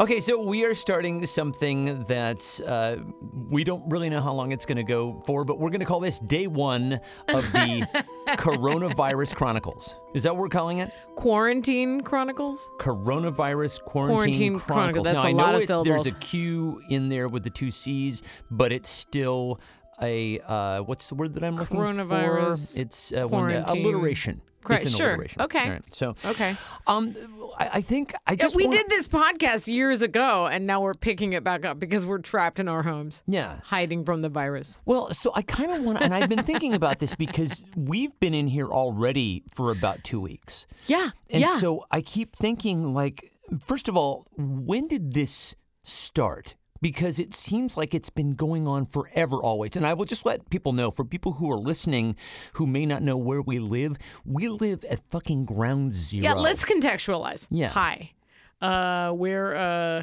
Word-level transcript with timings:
Okay, 0.00 0.20
so 0.20 0.40
we 0.40 0.64
are 0.64 0.76
starting 0.76 1.26
something 1.26 2.04
that 2.04 2.60
uh, 2.64 2.98
we 3.50 3.64
don't 3.64 3.82
really 3.90 4.08
know 4.08 4.20
how 4.20 4.32
long 4.32 4.52
it's 4.52 4.64
going 4.64 4.76
to 4.76 4.84
go 4.84 5.20
for, 5.26 5.44
but 5.44 5.58
we're 5.58 5.70
going 5.70 5.80
to 5.80 5.86
call 5.86 5.98
this 5.98 6.20
day 6.20 6.46
one 6.46 6.92
of 7.26 7.42
the 7.50 8.04
Coronavirus 8.38 9.34
Chronicles. 9.34 9.98
Is 10.14 10.22
that 10.22 10.34
what 10.36 10.40
we're 10.42 10.48
calling 10.50 10.78
it? 10.78 10.92
Quarantine 11.16 12.02
Chronicles? 12.02 12.68
Coronavirus 12.78 13.82
Quarantine, 13.82 14.14
Quarantine 14.16 14.58
Chronicle. 14.60 15.02
Chronicles. 15.02 15.06
That's 15.06 15.16
now, 15.16 15.24
a 15.24 15.28
I 15.30 15.32
know 15.32 15.42
lot 15.42 15.54
of 15.56 15.62
it- 15.62 15.66
syllables. 15.66 16.04
there's 16.04 16.14
a 16.14 16.18
Q 16.18 16.80
in 16.90 17.08
there 17.08 17.26
with 17.28 17.42
the 17.42 17.50
two 17.50 17.72
C's, 17.72 18.22
but 18.52 18.70
it's 18.70 18.88
still 18.88 19.58
a, 20.00 20.38
uh, 20.46 20.80
what's 20.82 21.08
the 21.08 21.16
word 21.16 21.34
that 21.34 21.42
I'm 21.42 21.56
looking 21.56 21.76
for? 21.76 21.84
Coronavirus 21.86 22.76
for? 22.76 22.82
It's 22.82 23.12
uh, 23.12 23.26
one, 23.26 23.50
uh, 23.50 23.64
alliteration. 23.66 24.42
Right, 24.66 24.76
it's 24.76 24.86
an 24.86 24.92
sure. 24.92 25.08
alliteration. 25.10 25.42
Okay. 25.42 25.70
Right, 25.70 25.94
So, 25.94 26.14
Okay. 26.24 26.54
um, 26.86 27.12
I, 27.58 27.70
I 27.74 27.80
think 27.80 28.12
I 28.26 28.34
just 28.36 28.56
we 28.56 28.64
wanna- 28.66 28.78
did 28.78 28.88
this 28.88 29.06
podcast 29.08 29.66
years 29.66 30.02
ago, 30.02 30.46
and 30.46 30.66
now 30.66 30.80
we're 30.80 30.94
picking 30.94 31.32
it 31.32 31.44
back 31.44 31.64
up 31.64 31.78
because 31.78 32.04
we're 32.04 32.18
trapped 32.18 32.58
in 32.58 32.68
our 32.68 32.82
homes, 32.82 33.22
Yeah. 33.26 33.60
hiding 33.64 34.04
from 34.04 34.22
the 34.22 34.28
virus. 34.28 34.80
Well, 34.84 35.10
so 35.10 35.30
I 35.34 35.42
kind 35.42 35.70
of 35.72 35.82
want, 35.82 36.00
and 36.02 36.12
I've 36.14 36.28
been 36.28 36.42
thinking 36.44 36.74
about 36.74 36.98
this 36.98 37.14
because 37.14 37.64
we've 37.76 38.18
been 38.20 38.34
in 38.34 38.48
here 38.48 38.66
already 38.68 39.44
for 39.54 39.70
about 39.70 40.02
two 40.04 40.20
weeks. 40.20 40.66
Yeah. 40.86 41.10
And 41.30 41.42
yeah. 41.42 41.56
so 41.58 41.84
I 41.90 42.00
keep 42.00 42.34
thinking, 42.36 42.92
like, 42.94 43.30
first 43.64 43.88
of 43.88 43.96
all, 43.96 44.26
when 44.36 44.88
did 44.88 45.14
this 45.14 45.54
start? 45.84 46.56
Because 46.80 47.18
it 47.18 47.34
seems 47.34 47.76
like 47.76 47.94
it's 47.94 48.10
been 48.10 48.34
going 48.34 48.66
on 48.66 48.86
forever, 48.86 49.36
always. 49.36 49.76
And 49.76 49.84
I 49.84 49.94
will 49.94 50.04
just 50.04 50.24
let 50.24 50.48
people 50.50 50.72
know 50.72 50.90
for 50.90 51.04
people 51.04 51.32
who 51.32 51.50
are 51.50 51.58
listening 51.58 52.16
who 52.54 52.66
may 52.66 52.86
not 52.86 53.02
know 53.02 53.16
where 53.16 53.42
we 53.42 53.58
live, 53.58 53.96
we 54.24 54.48
live 54.48 54.84
at 54.84 55.00
fucking 55.10 55.44
ground 55.44 55.92
zero. 55.94 56.22
yeah, 56.24 56.34
let's 56.34 56.64
contextualize. 56.64 57.46
Yeah. 57.50 57.68
Hi. 57.68 58.12
Uh, 58.60 59.12
we're 59.14 59.54
uh, 59.54 60.02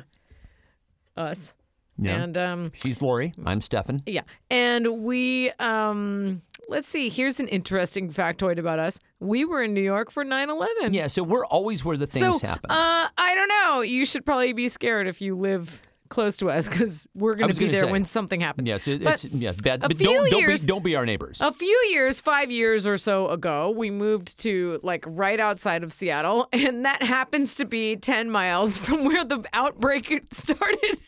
us. 1.18 1.54
Yeah. 1.98 2.22
And 2.22 2.38
um, 2.38 2.72
She's 2.74 3.02
Lori. 3.02 3.34
I'm 3.46 3.62
Stefan. 3.62 4.02
Yeah. 4.06 4.22
And 4.50 5.04
we 5.04 5.52
um 5.60 6.42
let's 6.68 6.88
see, 6.88 7.10
here's 7.10 7.40
an 7.40 7.48
interesting 7.48 8.12
factoid 8.12 8.58
about 8.58 8.80
us. 8.80 9.00
We 9.20 9.46
were 9.46 9.64
in 9.64 9.74
New 9.74 9.82
York 9.84 10.12
for 10.12 10.26
9/11. 10.26 10.94
Yeah, 10.94 11.08
so 11.08 11.24
we're 11.24 11.46
always 11.46 11.86
where 11.86 11.98
the 11.98 12.08
things 12.08 12.42
so, 12.42 12.48
happen. 12.48 12.70
Uh 12.70 13.08
I 13.18 13.36
don't 13.36 13.48
know. 13.48 13.82
You 13.82 14.06
should 14.06 14.26
probably 14.26 14.54
be 14.54 14.68
scared 14.68 15.08
if 15.08 15.22
you 15.22 15.38
live 15.38 15.82
close 16.10 16.38
to 16.38 16.50
us 16.50 16.68
cuz 16.70 17.08
we're 17.16 17.34
going 17.36 17.52
to 17.52 17.58
be 17.58 17.68
there 17.68 17.86
say. 17.86 17.92
when 17.92 18.06
something 18.06 18.42
happens. 18.42 18.68
yeah, 18.68 18.76
it's, 18.76 18.88
it's 18.88 19.26
yeah, 19.26 19.52
bad. 19.64 19.82
But 19.82 19.98
don't, 19.98 20.30
don't, 20.30 20.48
be, 20.48 20.58
don't 20.66 20.84
be 20.84 20.96
our 20.96 21.06
neighbors. 21.06 21.42
a 21.42 21.52
few 21.52 21.78
years, 21.90 22.20
5 22.22 22.52
years 22.52 22.86
or 22.88 22.98
so 22.98 23.28
ago, 23.30 23.70
we 23.72 23.90
moved 23.90 24.40
to 24.42 24.80
like 24.84 25.04
right 25.08 25.40
outside 25.40 25.84
of 25.84 25.92
Seattle 25.94 26.48
and 26.54 26.86
that 26.86 27.02
happens 27.04 27.56
to 27.56 27.66
be 27.66 27.96
10 27.96 28.30
miles 28.30 28.78
from 28.86 29.06
where 29.06 29.24
the 29.24 29.44
outbreak 29.54 30.06
started. 30.32 31.00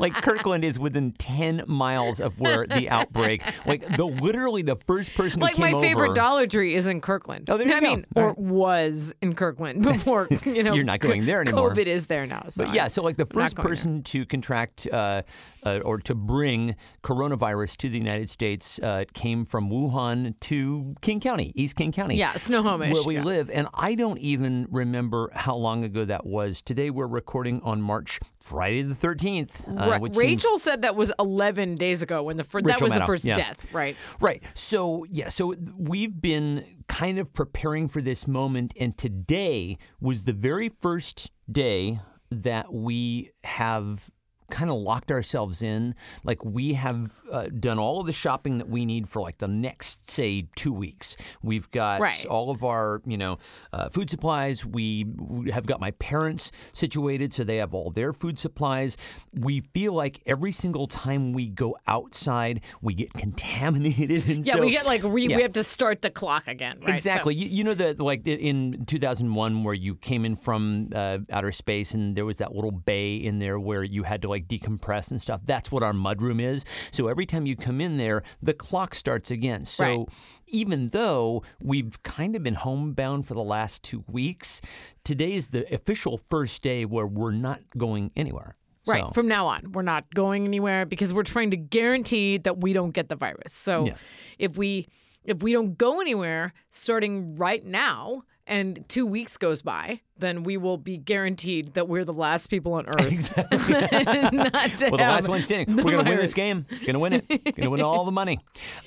like 0.00 0.12
Kirkland 0.14 0.64
is 0.64 0.78
within 0.78 1.12
10 1.12 1.64
miles 1.66 2.20
of 2.20 2.40
where 2.40 2.66
the 2.66 2.90
outbreak 2.90 3.42
like 3.66 3.86
the 3.96 4.04
literally 4.04 4.62
the 4.62 4.76
first 4.76 5.14
person 5.14 5.40
like 5.40 5.58
my 5.58 5.72
favorite 5.72 6.06
over 6.06 6.14
Dollar 6.14 6.46
Tree 6.46 6.74
is 6.74 6.86
in 6.86 7.00
Kirkland. 7.00 7.48
Oh, 7.48 7.56
there 7.56 7.66
you 7.68 7.74
I 7.74 7.80
go. 7.80 7.86
mean, 7.88 8.06
All 8.16 8.22
or 8.22 8.26
right. 8.28 8.38
was 8.38 9.14
in 9.22 9.34
Kirkland 9.34 9.82
before, 9.82 10.28
you 10.44 10.62
know. 10.62 10.74
You're 10.74 10.84
not 10.84 11.00
going 11.00 11.26
there 11.26 11.40
anymore. 11.40 11.70
COVID 11.70 11.86
is 11.86 12.06
there 12.06 12.26
now. 12.26 12.44
So 12.48 12.64
but 12.64 12.74
yeah, 12.74 12.88
so 12.88 13.02
like 13.02 13.16
the 13.20 13.34
first 13.34 13.56
there. 13.56 13.64
person 13.64 14.02
to 14.02 14.24
contract 14.26 14.88
uh, 14.92 15.22
uh, 15.64 15.80
or 15.84 15.98
to 15.98 16.14
bring 16.14 16.74
coronavirus 17.02 17.76
to 17.76 17.88
the 17.88 17.98
United 17.98 18.30
States 18.30 18.78
uh, 18.82 19.04
came 19.12 19.44
from 19.44 19.70
Wuhan 19.70 20.38
to 20.40 20.94
King 21.00 21.20
County, 21.20 21.52
East 21.54 21.76
King 21.76 21.92
County. 21.92 22.16
Yeah, 22.16 22.32
Snohomish, 22.32 22.94
Where 22.94 23.02
we 23.04 23.16
yeah. 23.16 23.24
live. 23.24 23.50
And 23.50 23.68
I 23.74 23.94
don't 23.94 24.18
even 24.18 24.66
remember 24.70 25.30
how 25.34 25.56
long 25.56 25.84
ago 25.84 26.04
that 26.04 26.24
was. 26.24 26.62
Today 26.62 26.90
we're 26.90 27.06
recording 27.06 27.60
on 27.62 27.82
March, 27.82 28.20
Friday 28.40 28.82
the 28.82 28.94
13th. 28.94 29.68
Uh, 29.68 29.90
Ra- 29.90 29.98
which 29.98 30.14
seems- 30.14 30.24
Rachel 30.24 30.58
said 30.58 30.82
that 30.82 30.96
was 30.96 31.12
11 31.18 31.76
days 31.76 32.02
ago 32.02 32.22
when 32.22 32.36
the 32.36 32.44
first 32.44 32.64
that 32.66 32.74
Rachel 32.74 32.86
was 32.86 32.92
the 32.94 33.06
first 33.06 33.24
yeah. 33.24 33.36
death, 33.36 33.72
right? 33.72 33.96
Right. 34.20 34.42
So, 34.54 35.04
yeah, 35.10 35.28
so 35.28 35.54
we've 35.76 36.20
been 36.20 36.64
kind 36.88 37.18
of 37.18 37.32
preparing 37.32 37.88
for 37.88 38.00
this 38.00 38.26
moment, 38.26 38.72
and 38.80 38.96
today 38.96 39.78
was 40.00 40.24
the 40.24 40.32
very 40.32 40.68
first 40.68 41.30
day 41.50 42.00
that 42.30 42.72
we 42.72 43.32
have 43.44 44.10
kind 44.50 44.70
of 44.70 44.76
locked 44.76 45.10
ourselves 45.10 45.62
in. 45.62 45.94
Like, 46.24 46.44
we 46.44 46.74
have 46.74 47.20
uh, 47.30 47.46
done 47.46 47.78
all 47.78 48.00
of 48.00 48.06
the 48.06 48.12
shopping 48.12 48.58
that 48.58 48.68
we 48.68 48.84
need 48.84 49.08
for 49.08 49.20
like 49.22 49.38
the 49.38 49.48
next, 49.48 50.10
say, 50.10 50.46
two 50.56 50.72
weeks. 50.72 51.16
We've 51.42 51.70
got 51.70 52.00
Right. 52.00 52.26
all 52.26 52.50
of 52.50 52.64
our, 52.64 53.00
you 53.06 53.16
know, 53.16 53.38
uh, 53.72 53.88
food 53.88 54.10
supplies. 54.10 54.64
We, 54.66 55.04
we 55.18 55.50
have 55.50 55.66
got 55.66 55.80
my 55.80 55.92
parents 55.92 56.50
situated, 56.72 57.32
so 57.32 57.44
they 57.44 57.56
have 57.56 57.74
all 57.74 57.90
their 57.90 58.12
food 58.12 58.38
supplies. 58.38 58.96
We 59.32 59.60
feel 59.60 59.92
like 59.92 60.20
every 60.26 60.52
single 60.52 60.86
time 60.86 61.32
we 61.32 61.48
go 61.48 61.76
outside, 61.86 62.62
we 62.82 62.94
get 62.94 63.12
contaminated, 63.60 64.28
and 64.28 64.44
Yeah, 64.46 64.54
so 64.54 64.60
we 64.60 64.70
get 64.70 64.86
like 64.86 65.02
re- 65.04 65.26
yeah. 65.28 65.36
we 65.36 65.42
have 65.42 65.52
to 65.54 65.64
start 65.64 66.02
the 66.02 66.10
clock 66.10 66.46
again, 66.48 66.78
right? 66.80 66.88
So- 66.88 66.94
Exactly. 66.94 67.34
You, 67.34 67.48
you 67.48 67.64
know 67.64 67.74
that 67.74 67.98
like 68.00 68.26
in 68.26 68.84
2001 68.86 69.64
where 69.64 69.74
you 69.74 69.94
came 69.96 70.24
in 70.24 70.36
from 70.36 70.88
uh, 70.94 71.18
outer 71.30 71.52
space 71.52 71.94
and 71.94 72.16
there 72.16 72.24
was 72.24 72.38
that 72.38 72.54
little 72.54 72.70
bay 72.70 73.16
in 73.16 73.38
there 73.38 73.58
where 73.58 73.82
you 73.82 74.02
had 74.04 74.22
to 74.22 74.28
like 74.28 74.39
decompress 74.42 75.10
and 75.10 75.20
stuff. 75.20 75.42
That's 75.44 75.70
what 75.72 75.82
our 75.82 75.92
mudroom 75.92 76.40
is. 76.40 76.64
So 76.90 77.08
every 77.08 77.26
time 77.26 77.46
you 77.46 77.56
come 77.56 77.80
in 77.80 77.96
there, 77.96 78.22
the 78.42 78.54
clock 78.54 78.94
starts 78.94 79.30
again. 79.30 79.64
So 79.64 79.84
Right. 79.84 80.08
even 80.48 80.88
though 80.90 81.42
we've 81.62 82.02
kind 82.02 82.34
of 82.36 82.42
been 82.42 82.54
homebound 82.54 83.26
for 83.26 83.34
the 83.34 83.42
last 83.44 83.82
two 83.82 84.04
weeks, 84.08 84.60
today 85.04 85.32
is 85.34 85.48
the 85.48 85.72
official 85.74 86.18
first 86.28 86.62
day 86.62 86.84
where 86.84 87.06
we're 87.06 87.32
not 87.32 87.60
going 87.76 88.10
anywhere. 88.16 88.56
Right. 88.86 89.02
So- 89.04 89.10
From 89.10 89.28
now 89.28 89.46
on, 89.46 89.72
we're 89.72 89.82
not 89.82 90.12
going 90.14 90.46
anywhere 90.46 90.86
because 90.86 91.12
we're 91.12 91.22
trying 91.22 91.50
to 91.50 91.56
guarantee 91.56 92.38
that 92.38 92.60
we 92.60 92.72
don't 92.72 92.92
get 92.92 93.08
the 93.08 93.16
virus. 93.16 93.52
So 93.52 93.86
Yeah. 93.86 93.94
if 94.38 94.56
we 94.56 94.88
if 95.22 95.42
we 95.42 95.52
don't 95.52 95.76
go 95.76 96.00
anywhere 96.00 96.54
starting 96.70 97.36
right 97.36 97.62
now 97.62 98.22
and 98.50 98.84
2 98.88 99.06
weeks 99.06 99.38
goes 99.38 99.62
by, 99.62 100.00
then 100.18 100.42
we 100.42 100.56
will 100.58 100.76
be 100.76 100.98
guaranteed 100.98 101.74
that 101.74 101.88
we're 101.88 102.04
the 102.04 102.12
last 102.12 102.48
people 102.48 102.74
on 102.74 102.86
earth. 102.86 103.36
not 103.36 103.52
to 103.52 104.88
well, 104.90 104.90
the 104.90 104.96
last 104.98 105.28
one 105.28 105.42
standing. 105.42 105.76
We're 105.76 105.92
going 105.92 106.04
to 106.04 106.10
win 106.10 106.18
this 106.18 106.34
game. 106.34 106.66
Going 106.80 106.92
to 106.92 106.98
win 106.98 107.12
it. 107.14 107.28
Going 107.28 107.54
to 107.54 107.70
win 107.70 107.80
all 107.80 108.04
the 108.04 108.12
money. 108.12 108.38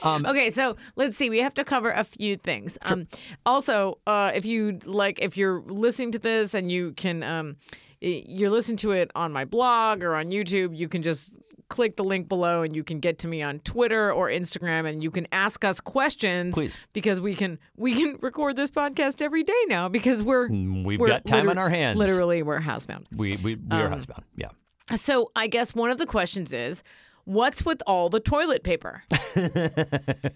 Um, 0.03 0.25
Okay, 0.25 0.52
so 0.52 0.75
let's 0.96 1.16
see. 1.18 1.29
We 1.29 1.40
have 1.40 1.53
to 1.56 1.63
cover 1.63 1.91
a 1.91 2.03
few 2.03 2.38
things. 2.38 2.78
Um, 2.85 3.07
also, 3.46 3.97
uh, 4.06 4.31
if 4.35 4.46
you 4.46 4.79
like, 4.85 5.19
if 5.22 5.38
you're 5.38 5.62
listening 5.62 6.12
to 6.12 6.19
this 6.19 6.53
and 6.53 6.72
you 6.72 6.91
can, 6.94 7.23
um, 7.23 7.56
you're 8.02 8.50
listening 8.50 8.78
to 8.78 8.91
it 8.91 9.12
on 9.16 9.31
my 9.31 9.46
blog 9.46 10.03
or 10.03 10.16
on 10.16 10.25
YouTube, 10.25 10.78
you 10.78 10.88
can 10.90 11.02
just 11.03 11.38
click 11.73 11.95
the 11.95 12.03
link 12.03 12.29
below 12.29 12.61
and 12.61 12.75
you 12.75 12.84
can 12.84 13.00
get 13.00 13.17
to 13.19 13.28
me 13.28 13.41
on 13.41 13.57
Twitter 13.59 14.11
or 14.13 14.29
Instagram 14.29 14.88
and 14.88 15.01
you 15.03 15.09
can 15.09 15.28
ask 15.31 15.66
us 15.66 15.79
questions 15.79 16.53
Please. 16.53 16.78
because 16.94 17.19
we 17.19 17.34
can 17.35 17.57
we 17.75 17.95
can 17.95 18.17
record 18.22 18.56
this 18.56 18.69
podcast 18.69 19.22
every 19.22 19.44
day 19.44 19.61
now 19.67 19.89
because 19.89 20.22
we're 20.22 20.47
Mm, 20.50 20.85
we've 20.85 21.00
we're 21.00 21.07
got 21.07 21.25
time 21.25 21.39
liter- 21.47 21.50
on 21.51 21.57
our 21.57 21.69
hands. 21.69 21.97
Literally, 21.97 22.44
we're 22.44 22.59
housebound. 22.61 23.06
We, 23.11 23.38
we, 23.38 23.56
we 23.56 23.61
Um, 23.72 23.81
are 23.81 23.89
housebound. 23.89 24.23
Yeah. 24.35 24.50
So 24.95 25.31
I 25.35 25.47
guess 25.47 25.73
one 25.73 25.89
of 25.89 25.97
the 25.97 26.06
questions 26.06 26.53
is, 26.53 26.84
what's 27.25 27.63
with 27.66 27.81
all 27.88 28.09
the 28.09 28.19
toilet 28.19 28.63
paper? 28.63 29.03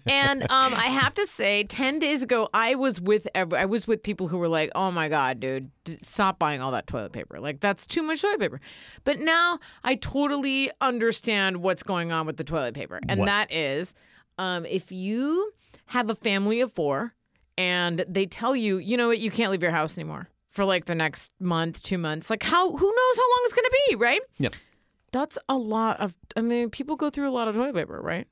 and 0.06 0.42
um, 0.42 0.74
I 0.74 0.86
have 0.90 1.14
to 1.14 1.26
say, 1.26 1.64
ten 1.64 1.98
days 1.98 2.22
ago, 2.22 2.48
I 2.54 2.74
was 2.74 3.00
with 3.00 3.26
ev- 3.34 3.52
I 3.52 3.64
was 3.66 3.86
with 3.86 4.02
people 4.02 4.28
who 4.28 4.38
were 4.38 4.48
like, 4.48 4.70
"Oh 4.74 4.90
my 4.90 5.08
god, 5.08 5.40
dude, 5.40 5.70
stop 6.02 6.38
buying 6.38 6.60
all 6.60 6.72
that 6.72 6.86
toilet 6.86 7.12
paper. 7.12 7.40
Like 7.40 7.60
that's 7.60 7.86
too 7.86 8.02
much 8.02 8.22
toilet 8.22 8.40
paper." 8.40 8.60
But 9.04 9.20
now 9.20 9.58
I 9.84 9.94
totally 9.96 10.70
understand 10.80 11.58
what's 11.58 11.82
going 11.82 12.12
on 12.12 12.26
with 12.26 12.36
the 12.36 12.44
toilet 12.44 12.74
paper, 12.74 13.00
and 13.08 13.20
What? 13.20 13.26
that 13.26 13.52
is, 13.52 13.94
um, 14.38 14.64
if 14.66 14.90
you 14.92 15.52
have 15.86 16.10
a 16.10 16.14
family 16.14 16.60
of 16.60 16.72
four 16.72 17.14
and 17.56 18.04
they 18.08 18.26
tell 18.26 18.54
you, 18.54 18.78
you 18.78 18.96
know 18.96 19.08
what, 19.08 19.18
you 19.18 19.30
can't 19.30 19.50
leave 19.50 19.62
your 19.62 19.72
house 19.72 19.98
anymore. 19.98 20.28
For 20.50 20.64
like 20.64 20.86
the 20.86 20.94
next 20.94 21.30
month, 21.38 21.82
two 21.82 21.98
months, 21.98 22.30
like 22.30 22.42
how 22.42 22.70
who 22.70 22.86
knows 22.86 23.16
how 23.16 23.22
long 23.22 23.40
it's 23.44 23.52
gonna 23.52 23.68
be, 23.88 23.94
right? 23.94 24.20
Yep. 24.38 24.54
That's 25.12 25.38
a 25.48 25.56
lot 25.56 26.00
of. 26.00 26.14
I 26.36 26.40
mean, 26.42 26.70
people 26.70 26.96
go 26.96 27.10
through 27.10 27.28
a 27.28 27.32
lot 27.32 27.48
of 27.48 27.54
toilet 27.54 27.74
paper, 27.74 28.00
right? 28.00 28.26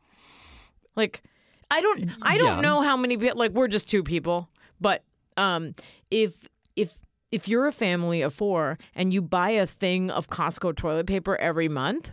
Like, 0.95 1.23
I 1.71 1.81
don't. 1.81 2.05
I 2.23 2.37
don't 2.39 2.57
Yeah. 2.57 2.61
know 2.61 2.83
how 2.83 2.97
many. 2.97 3.17
Like, 3.17 3.53
we're 3.53 3.69
just 3.69 3.89
two 3.89 4.03
people, 4.03 4.49
but 4.81 5.03
um, 5.37 5.75
if 6.11 6.47
if 6.77 6.99
if 7.33 7.49
you're 7.49 7.67
a 7.67 7.73
family 7.73 8.23
of 8.23 8.33
four 8.35 8.79
and 8.95 9.13
you 9.13 9.21
buy 9.23 9.51
a 9.51 9.67
thing 9.67 10.11
of 10.11 10.29
Costco 10.29 10.77
toilet 10.77 11.07
paper 11.07 11.37
every 11.37 11.69
month, 11.69 12.13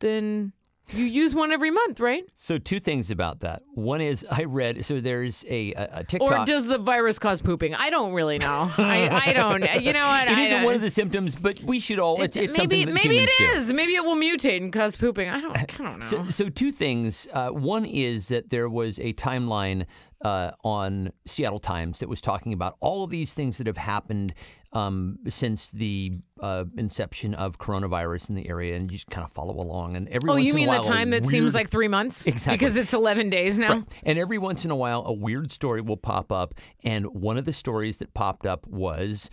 then 0.00 0.52
you 0.92 1.04
use 1.04 1.34
one 1.34 1.52
every 1.52 1.70
month, 1.70 2.00
right? 2.00 2.24
So 2.34 2.58
two 2.58 2.80
things 2.80 3.10
about 3.10 3.40
that. 3.40 3.62
One 3.74 4.00
is 4.00 4.26
I 4.30 4.44
read 4.44 4.84
so 4.84 5.00
there's 5.00 5.44
a 5.48 5.72
a, 5.72 6.04
a 6.10 6.18
Or 6.20 6.44
does 6.46 6.66
the 6.66 6.78
virus 6.78 7.18
cause 7.18 7.40
pooping? 7.42 7.74
I 7.74 7.90
don't 7.90 8.12
really 8.12 8.38
know. 8.38 8.70
I, 8.78 9.22
I 9.28 9.32
don't. 9.32 9.62
You 9.82 9.92
know 9.92 10.06
what? 10.06 10.28
it 10.28 10.36
I 10.36 10.40
isn't 10.42 10.56
don't- 10.58 10.64
one 10.64 10.74
of 10.74 10.80
the 10.80 10.90
symptoms, 10.90 11.36
but 11.36 11.60
we 11.62 11.80
should 11.80 11.98
all. 11.98 12.20
It's, 12.22 12.36
it's 12.36 12.56
maybe 12.58 12.80
something 12.82 12.94
that 12.94 13.04
maybe 13.04 13.18
it 13.18 13.30
do. 13.38 13.44
is. 13.56 13.72
Maybe 13.72 13.94
it 13.94 14.04
will 14.04 14.16
mutate 14.16 14.58
and 14.58 14.72
cause 14.72 14.96
pooping. 14.96 15.28
I 15.28 15.40
don't. 15.40 15.56
I 15.56 15.64
don't 15.64 15.94
know. 15.94 16.00
So, 16.00 16.24
so 16.26 16.48
two 16.48 16.70
things. 16.70 17.28
Uh, 17.32 17.48
one 17.50 17.84
is 17.84 18.28
that 18.28 18.50
there 18.50 18.68
was 18.68 18.98
a 19.00 19.12
timeline 19.12 19.86
uh, 20.22 20.50
on 20.64 21.12
Seattle 21.26 21.58
Times 21.58 22.00
that 22.00 22.08
was 22.08 22.20
talking 22.20 22.52
about 22.52 22.76
all 22.80 23.04
of 23.04 23.10
these 23.10 23.32
things 23.34 23.58
that 23.58 23.66
have 23.66 23.76
happened 23.78 24.34
um, 24.72 25.18
since 25.28 25.70
the 25.70 26.18
uh, 26.40 26.64
inception 26.76 27.34
of 27.34 27.58
coronavirus 27.58 28.28
in 28.28 28.34
the 28.36 28.48
area, 28.48 28.76
and 28.76 28.84
you 28.84 28.98
just 28.98 29.10
kind 29.10 29.24
of 29.24 29.32
follow 29.32 29.54
along. 29.60 29.96
And 29.96 30.08
every 30.10 30.30
Oh, 30.30 30.34
once 30.34 30.44
you 30.44 30.50
in 30.52 30.56
mean 30.56 30.68
a 30.68 30.72
while, 30.72 30.82
the 30.82 30.88
time 30.88 31.10
that 31.10 31.22
weird- 31.22 31.32
seems 31.32 31.54
like 31.54 31.70
three 31.70 31.88
months? 31.88 32.24
Exactly. 32.30 32.56
Because 32.56 32.76
it's 32.76 32.92
11 32.94 33.30
days 33.30 33.58
now. 33.58 33.84
and 34.04 34.18
every 34.18 34.38
once 34.38 34.64
in 34.64 34.70
a 34.70 34.76
while, 34.76 35.02
a 35.06 35.12
weird 35.12 35.50
story 35.50 35.80
will 35.80 35.96
pop 35.96 36.30
up. 36.30 36.54
And 36.84 37.06
one 37.06 37.36
of 37.36 37.44
the 37.46 37.52
stories 37.52 37.96
that 37.98 38.14
popped 38.14 38.46
up 38.46 38.66
was 38.68 39.28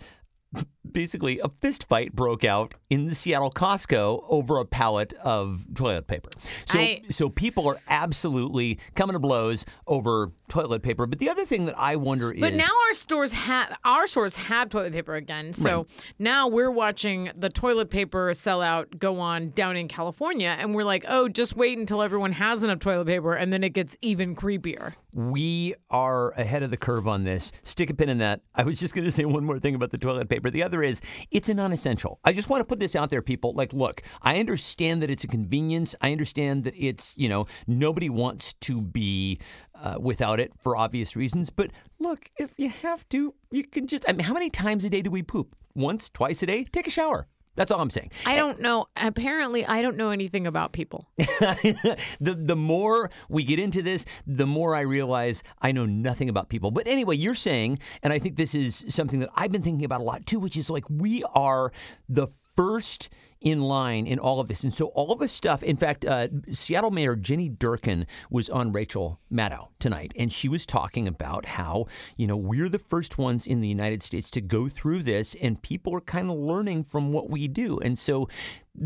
basically 0.90 1.38
a 1.40 1.48
fist 1.60 1.86
fight 1.86 2.14
broke 2.14 2.44
out 2.44 2.74
in 2.88 3.06
the 3.06 3.14
Seattle 3.14 3.50
Costco 3.50 4.24
over 4.28 4.58
a 4.58 4.64
pallet 4.64 5.12
of 5.22 5.66
toilet 5.74 6.06
paper. 6.06 6.30
So, 6.64 6.78
I- 6.80 7.02
so 7.10 7.28
people 7.28 7.68
are 7.68 7.78
absolutely 7.88 8.78
coming 8.94 9.12
to 9.12 9.18
blows 9.18 9.66
over 9.86 10.30
toilet 10.48 10.82
paper. 10.82 11.06
But 11.06 11.18
the 11.18 11.28
other 11.28 11.44
thing 11.44 11.66
that 11.66 11.74
I 11.78 11.96
wonder 11.96 12.28
But 12.28 12.36
is 12.36 12.40
But 12.40 12.54
now 12.54 12.70
our 12.86 12.92
stores 12.94 13.32
have 13.32 13.76
our 13.84 14.06
stores 14.06 14.36
have 14.36 14.70
toilet 14.70 14.94
paper 14.94 15.14
again. 15.14 15.52
So 15.52 15.86
now 16.18 16.48
we're 16.48 16.70
watching 16.70 17.30
the 17.36 17.50
toilet 17.50 17.90
paper 17.90 18.30
sellout 18.30 18.98
go 18.98 19.20
on 19.20 19.50
down 19.50 19.76
in 19.76 19.88
California, 19.88 20.56
and 20.58 20.74
we're 20.74 20.84
like, 20.84 21.04
oh, 21.06 21.28
just 21.28 21.54
wait 21.54 21.76
until 21.76 22.00
everyone 22.00 22.32
has 22.32 22.62
enough 22.62 22.78
toilet 22.78 23.06
paper, 23.06 23.34
and 23.34 23.52
then 23.52 23.62
it 23.62 23.74
gets 23.74 23.96
even 24.00 24.34
creepier. 24.34 24.94
We 25.14 25.74
are 25.90 26.30
ahead 26.32 26.62
of 26.62 26.70
the 26.70 26.76
curve 26.76 27.08
on 27.08 27.24
this. 27.24 27.50
Stick 27.62 27.90
a 27.90 27.94
pin 27.94 28.08
in 28.08 28.18
that. 28.18 28.40
I 28.54 28.62
was 28.62 28.78
just 28.78 28.94
going 28.94 29.04
to 29.04 29.10
say 29.10 29.24
one 29.24 29.44
more 29.44 29.58
thing 29.58 29.74
about 29.74 29.90
the 29.90 29.98
toilet 29.98 30.28
paper. 30.28 30.50
The 30.50 30.62
other 30.62 30.82
is 30.82 31.00
it's 31.30 31.48
a 31.48 31.54
non-essential. 31.54 32.20
I 32.24 32.32
just 32.32 32.48
want 32.48 32.60
to 32.60 32.64
put 32.64 32.80
this 32.80 32.94
out 32.94 33.10
there, 33.10 33.22
people. 33.22 33.52
Like, 33.54 33.72
look, 33.72 34.02
I 34.22 34.38
understand 34.38 35.02
that 35.02 35.10
it's 35.10 35.24
a 35.24 35.28
convenience. 35.28 35.94
I 36.00 36.12
understand 36.12 36.64
that 36.64 36.74
it's 36.76 37.16
you 37.16 37.28
know 37.28 37.46
nobody 37.66 38.10
wants 38.10 38.52
to 38.54 38.80
be 38.80 39.38
uh, 39.74 39.96
without 40.00 40.40
it 40.40 40.52
for 40.60 40.76
obvious 40.76 41.16
reasons. 41.16 41.50
But 41.50 41.70
look, 41.98 42.28
if 42.38 42.58
you 42.58 42.68
have 42.68 43.08
to, 43.10 43.34
you 43.50 43.64
can 43.64 43.86
just. 43.86 44.04
I 44.08 44.12
mean, 44.12 44.24
how 44.24 44.34
many 44.34 44.50
times 44.50 44.84
a 44.84 44.90
day 44.90 45.02
do 45.02 45.10
we 45.10 45.22
poop? 45.22 45.54
Once, 45.74 46.10
twice 46.10 46.42
a 46.42 46.46
day? 46.46 46.64
Take 46.64 46.86
a 46.86 46.90
shower. 46.90 47.28
That's 47.58 47.72
all 47.72 47.80
I'm 47.80 47.90
saying. 47.90 48.12
I 48.24 48.36
don't 48.36 48.60
know. 48.60 48.86
Apparently, 48.96 49.66
I 49.66 49.82
don't 49.82 49.96
know 49.96 50.10
anything 50.10 50.46
about 50.46 50.70
people. 50.70 51.08
the 51.18 51.96
the 52.20 52.54
more 52.54 53.10
we 53.28 53.42
get 53.42 53.58
into 53.58 53.82
this, 53.82 54.06
the 54.28 54.46
more 54.46 54.76
I 54.76 54.82
realize 54.82 55.42
I 55.60 55.72
know 55.72 55.84
nothing 55.84 56.28
about 56.28 56.50
people. 56.50 56.70
But 56.70 56.86
anyway, 56.86 57.16
you're 57.16 57.34
saying, 57.34 57.80
and 58.04 58.12
I 58.12 58.20
think 58.20 58.36
this 58.36 58.54
is 58.54 58.84
something 58.88 59.18
that 59.18 59.30
I've 59.34 59.50
been 59.50 59.62
thinking 59.62 59.84
about 59.84 60.00
a 60.00 60.04
lot 60.04 60.24
too, 60.24 60.38
which 60.38 60.56
is 60.56 60.70
like 60.70 60.84
we 60.88 61.24
are 61.34 61.72
the 62.08 62.28
first 62.28 63.08
in 63.40 63.60
line 63.62 64.06
in 64.06 64.18
all 64.18 64.40
of 64.40 64.48
this. 64.48 64.64
And 64.64 64.72
so 64.74 64.86
all 64.88 65.12
of 65.12 65.18
this 65.18 65.32
stuff, 65.32 65.62
in 65.62 65.76
fact, 65.76 66.04
uh, 66.04 66.28
Seattle 66.50 66.90
Mayor 66.90 67.16
Jenny 67.16 67.48
Durkan 67.48 68.06
was 68.30 68.48
on 68.50 68.72
Rachel 68.72 69.20
Maddow 69.32 69.68
tonight, 69.78 70.12
and 70.18 70.32
she 70.32 70.48
was 70.48 70.66
talking 70.66 71.06
about 71.06 71.46
how, 71.46 71.86
you 72.16 72.26
know, 72.26 72.36
we're 72.36 72.68
the 72.68 72.78
first 72.78 73.18
ones 73.18 73.46
in 73.46 73.60
the 73.60 73.68
United 73.68 74.02
States 74.02 74.30
to 74.32 74.40
go 74.40 74.68
through 74.68 75.02
this, 75.02 75.34
and 75.36 75.62
people 75.62 75.94
are 75.94 76.00
kind 76.00 76.30
of 76.30 76.36
learning 76.36 76.84
from 76.84 77.12
what 77.12 77.30
we 77.30 77.48
do. 77.48 77.78
And 77.78 77.98
so 77.98 78.28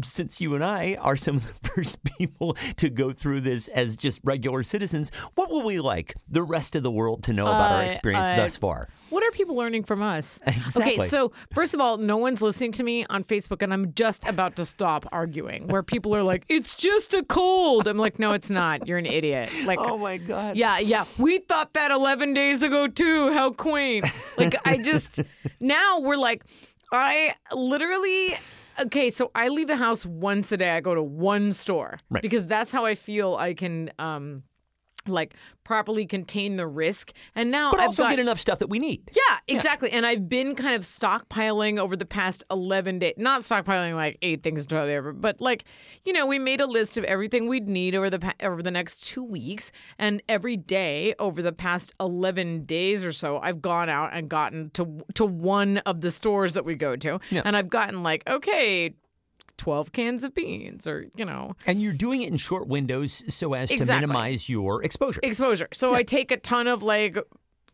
since 0.05 0.41
you 0.41 0.55
and 0.55 0.65
I 0.65 0.97
are 1.01 1.17
some 1.17 1.37
of 1.37 1.47
the 1.63 1.69
first 1.75 2.03
people 2.05 2.55
to 2.77 2.89
go 2.91 3.13
through 3.13 3.41
this 3.43 3.69
as 3.69 3.97
just 3.97 4.21
regular 4.25 4.63
citizens, 4.63 5.11
what 5.35 5.51
will 5.51 5.63
we 5.63 5.81
like 5.81 6.15
the 6.29 6.43
rest 6.43 6.77
of 6.77 6.83
the 6.83 6.91
world 6.91 7.23
to 7.25 7.33
know 7.33 7.47
about 7.47 7.73
our 7.73 7.83
Uh, 7.83 7.87
experience 7.87 8.29
uh, 8.31 8.37
thus 8.37 8.57
far? 8.57 8.89
What 9.11 9.23
are 9.25 9.31
people 9.33 9.55
learning 9.57 9.85
from 9.85 10.03
us? 10.03 10.39
Exactly. 10.47 10.95
Okay, 10.95 11.07
so 11.09 11.33
first 11.53 11.75
of 11.75 11.81
all, 11.81 11.99
no 11.99 12.17
one's 12.17 12.41
listening 12.41 12.73
to 12.73 12.83
me 12.83 13.05
on 13.11 13.25
Facebook, 13.25 13.63
and 13.63 13.73
I'm 13.73 13.93
just 13.95 14.27
about 14.27 14.57
to 14.57 14.65
stop 14.65 15.07
arguing. 15.13 15.67
Where 15.69 15.83
people 15.83 16.15
are 16.17 16.23
like, 16.23 16.45
"It's 16.49 16.75
just 16.77 17.13
a 17.15 17.23
cold." 17.23 17.87
I'm 17.87 17.99
like, 17.99 18.19
"No, 18.19 18.33
it's 18.33 18.49
not. 18.51 18.87
You're 18.87 18.99
an 18.99 19.07
idiot." 19.07 19.51
Like, 19.67 19.79
Oh 19.81 19.99
my 19.99 20.17
God. 20.19 20.57
yeah, 20.57 20.79
yeah. 20.79 21.05
We 21.19 21.39
thought 21.41 21.73
that 21.75 21.91
11 21.91 22.33
days 22.35 22.63
ago 22.63 22.87
too. 22.89 23.33
How 23.35 23.51
quaint. 23.53 24.07
Like, 24.39 24.55
I 24.65 24.79
just 24.79 25.21
now 25.61 26.01
we're 26.01 26.17
like, 26.17 26.45
I 26.93 27.35
literally. 27.53 28.37
Okay, 28.81 29.11
so 29.11 29.31
I 29.35 29.49
leave 29.49 29.67
the 29.67 29.77
house 29.77 30.05
once 30.07 30.51
a 30.53 30.57
day. 30.57 30.71
I 30.71 30.81
go 30.81 30.95
to 30.95 31.03
one 31.03 31.53
store 31.53 31.99
Right. 32.11 32.23
because 32.23 32.47
that's 32.47 32.71
how 32.73 32.85
I 32.87 32.95
feel 32.95 33.35
I 33.37 33.55
can. 33.55 33.91
um 33.99 34.45
like 35.07 35.35
properly 35.65 36.07
contain 36.07 36.57
the 36.57 36.67
risk 36.67 37.13
and 37.35 37.51
now 37.51 37.71
But 37.71 37.81
I've 37.81 37.87
also 37.89 38.03
got 38.05 38.11
get 38.11 38.19
enough 38.19 38.39
stuff 38.41 38.59
that 38.59 38.69
we 38.69 38.79
need. 38.79 39.03
yeah, 39.15 39.39
exactly. 39.49 39.91
And 39.93 40.05
I've 40.05 40.29
been 40.29 40.55
kind 40.57 40.75
of 40.75 40.83
stockpiling 40.83 41.79
over 41.79 41.97
the 41.97 42.05
past 42.05 42.43
11 42.51 42.99
days. 42.99 43.15
Not 43.17 43.43
stockpiling 43.43 43.95
like 43.95 44.19
eight 44.23 44.43
things 44.43 44.67
toilet 44.67 44.89
paper, 44.89 45.13
but 45.13 45.41
like, 45.41 45.65
you 46.05 46.13
know, 46.13 46.27
we 46.27 46.39
made 46.39 46.61
a 46.61 46.67
list 46.67 46.99
of 46.99 47.05
everything 47.05 47.49
we'd 47.49 47.69
need 47.69 47.95
over 47.95 48.11
the 48.11 48.35
over 48.43 48.63
the 48.63 48.71
next 48.71 49.05
2 49.07 49.23
weeks, 49.23 49.71
and 49.99 50.23
every 50.29 50.57
day 50.57 51.15
over 51.19 51.43
the 51.43 51.53
past 51.53 51.93
11 52.01 52.65
days 52.65 53.05
or 53.05 53.13
so, 53.13 53.39
I've 53.39 53.63
gone 53.63 53.89
out 53.89 54.11
and 54.13 54.29
gotten 54.29 54.71
to 54.71 55.03
to 55.15 55.25
one 55.25 55.79
of 55.79 56.01
the 56.01 56.11
stores 56.11 56.55
that 56.55 56.65
we 56.65 56.75
go 56.75 56.97
to, 56.97 57.21
Yeah. 57.31 57.43
and 57.45 57.57
I've 57.57 57.69
gotten 57.71 58.03
like, 58.03 58.23
okay, 58.29 58.95
12 59.63 59.93
cans 59.93 60.25
of 60.25 60.35
beans 60.35 60.89
or, 60.89 61.07
you 61.15 61.25
know, 61.25 61.55
And 61.67 61.81
you're 61.81 61.93
doing 61.93 62.23
it 62.23 62.31
in 62.31 62.37
short 62.37 62.67
windows 62.67 63.23
so 63.33 63.55
as 63.55 63.71
to 63.71 63.87
minimize 63.87 64.49
your 64.51 64.83
exposure. 64.83 65.21
exposure. 65.23 65.69
So 65.73 65.95
I 65.95 66.03
take 66.03 66.33
a 66.33 66.37
ton 66.37 66.67
of 66.67 66.83
like 66.83 67.17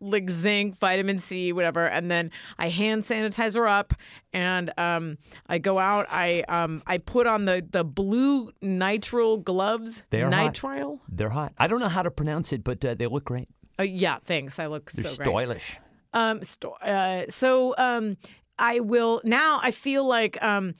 like 0.01 0.29
zinc, 0.29 0.77
vitamin 0.79 1.17
C, 1.19 1.51
whatever, 1.51 1.85
and 1.85 2.09
then 2.09 2.29
I 2.57 2.69
hand 2.69 3.03
sanitizer 3.03 3.67
up 3.67 3.93
and 4.31 4.71
um 4.77 5.17
I 5.47 5.57
go 5.57 5.79
out, 5.79 6.05
I 6.11 6.43
um 6.47 6.83
I 6.85 6.99
put 6.99 7.25
on 7.25 7.45
the 7.45 7.65
the 7.69 7.83
blue 7.83 8.51
nitrile 8.63 9.43
gloves. 9.43 10.03
They 10.11 10.21
are 10.21 10.31
hot. 10.31 10.53
nitrile? 10.53 10.99
They're 11.09 11.29
hot. 11.29 11.53
I 11.57 11.67
don't 11.67 11.79
know 11.79 11.89
how 11.89 12.03
to 12.03 12.11
pronounce 12.11 12.53
it, 12.53 12.63
but 12.63 12.85
uh, 12.85 12.93
they 12.93 13.07
look 13.07 13.25
great. 13.25 13.49
Uh, 13.79 13.83
yeah, 13.83 14.19
thanks. 14.23 14.59
I 14.59 14.67
look 14.67 14.91
They're 14.91 15.05
so 15.05 15.17
great. 15.23 15.25
stylish. 15.27 15.79
Um, 16.13 16.43
sto- 16.43 16.77
uh, 16.81 17.23
so 17.29 17.73
um, 17.77 18.15
I 18.57 18.79
will 18.79 19.21
now. 19.23 19.59
I 19.61 19.71
feel 19.71 20.05
like 20.05 20.41
um, 20.43 20.75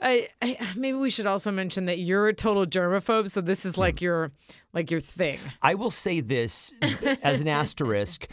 I, 0.00 0.28
I 0.40 0.56
maybe 0.76 0.96
we 0.96 1.10
should 1.10 1.26
also 1.26 1.50
mention 1.50 1.86
that 1.86 1.98
you're 1.98 2.28
a 2.28 2.34
total 2.34 2.66
germaphobe. 2.66 3.30
So 3.30 3.40
this 3.40 3.64
is 3.64 3.74
Hmm. 3.74 3.80
like 3.82 4.00
your 4.00 4.32
like 4.72 4.90
your 4.90 5.00
thing. 5.00 5.40
I 5.62 5.74
will 5.74 5.90
say 5.90 6.20
this 6.20 6.72
as 7.22 7.40
an 7.40 7.48
asterisk. 7.62 8.28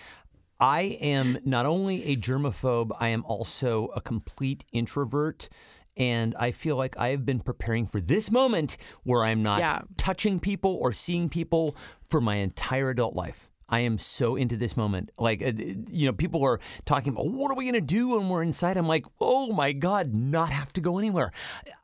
I 0.59 0.97
am 1.01 1.37
not 1.43 1.65
only 1.65 2.05
a 2.05 2.15
germaphobe, 2.15 2.91
I 2.99 3.09
am 3.09 3.25
also 3.25 3.87
a 3.87 4.01
complete 4.01 4.63
introvert. 4.71 5.49
And 5.97 6.35
I 6.35 6.51
feel 6.51 6.75
like 6.75 6.97
I 6.97 7.09
have 7.09 7.25
been 7.25 7.39
preparing 7.39 7.87
for 7.87 8.01
this 8.01 8.29
moment 8.29 8.75
where 9.03 9.23
I'm 9.23 9.41
not 9.41 9.59
Yeah. 9.59 9.81
touching 9.97 10.39
people 10.41 10.73
or 10.81 10.91
seeing 10.91 11.29
people 11.29 11.75
for 12.09 12.19
my 12.19 12.35
entire 12.35 12.89
adult 12.89 13.15
life. 13.15 13.49
I 13.67 13.79
am 13.81 13.97
so 13.97 14.35
into 14.35 14.57
this 14.57 14.77
moment. 14.77 15.11
Like, 15.17 15.41
uh, 15.41 15.53
you 15.55 16.05
know, 16.05 16.13
people 16.13 16.43
are 16.43 16.59
talking 16.85 17.13
about 17.13 17.27
what 17.29 17.51
are 17.51 17.55
we 17.55 17.65
going 17.65 17.73
to 17.73 17.81
do 17.81 18.09
when 18.09 18.29
we're 18.29 18.43
inside? 18.43 18.77
I'm 18.77 18.87
like, 18.87 19.05
oh 19.19 19.51
my 19.53 19.71
God, 19.71 20.13
not 20.13 20.49
have 20.49 20.71
to 20.73 20.81
go 20.81 20.97
anywhere. 20.99 21.31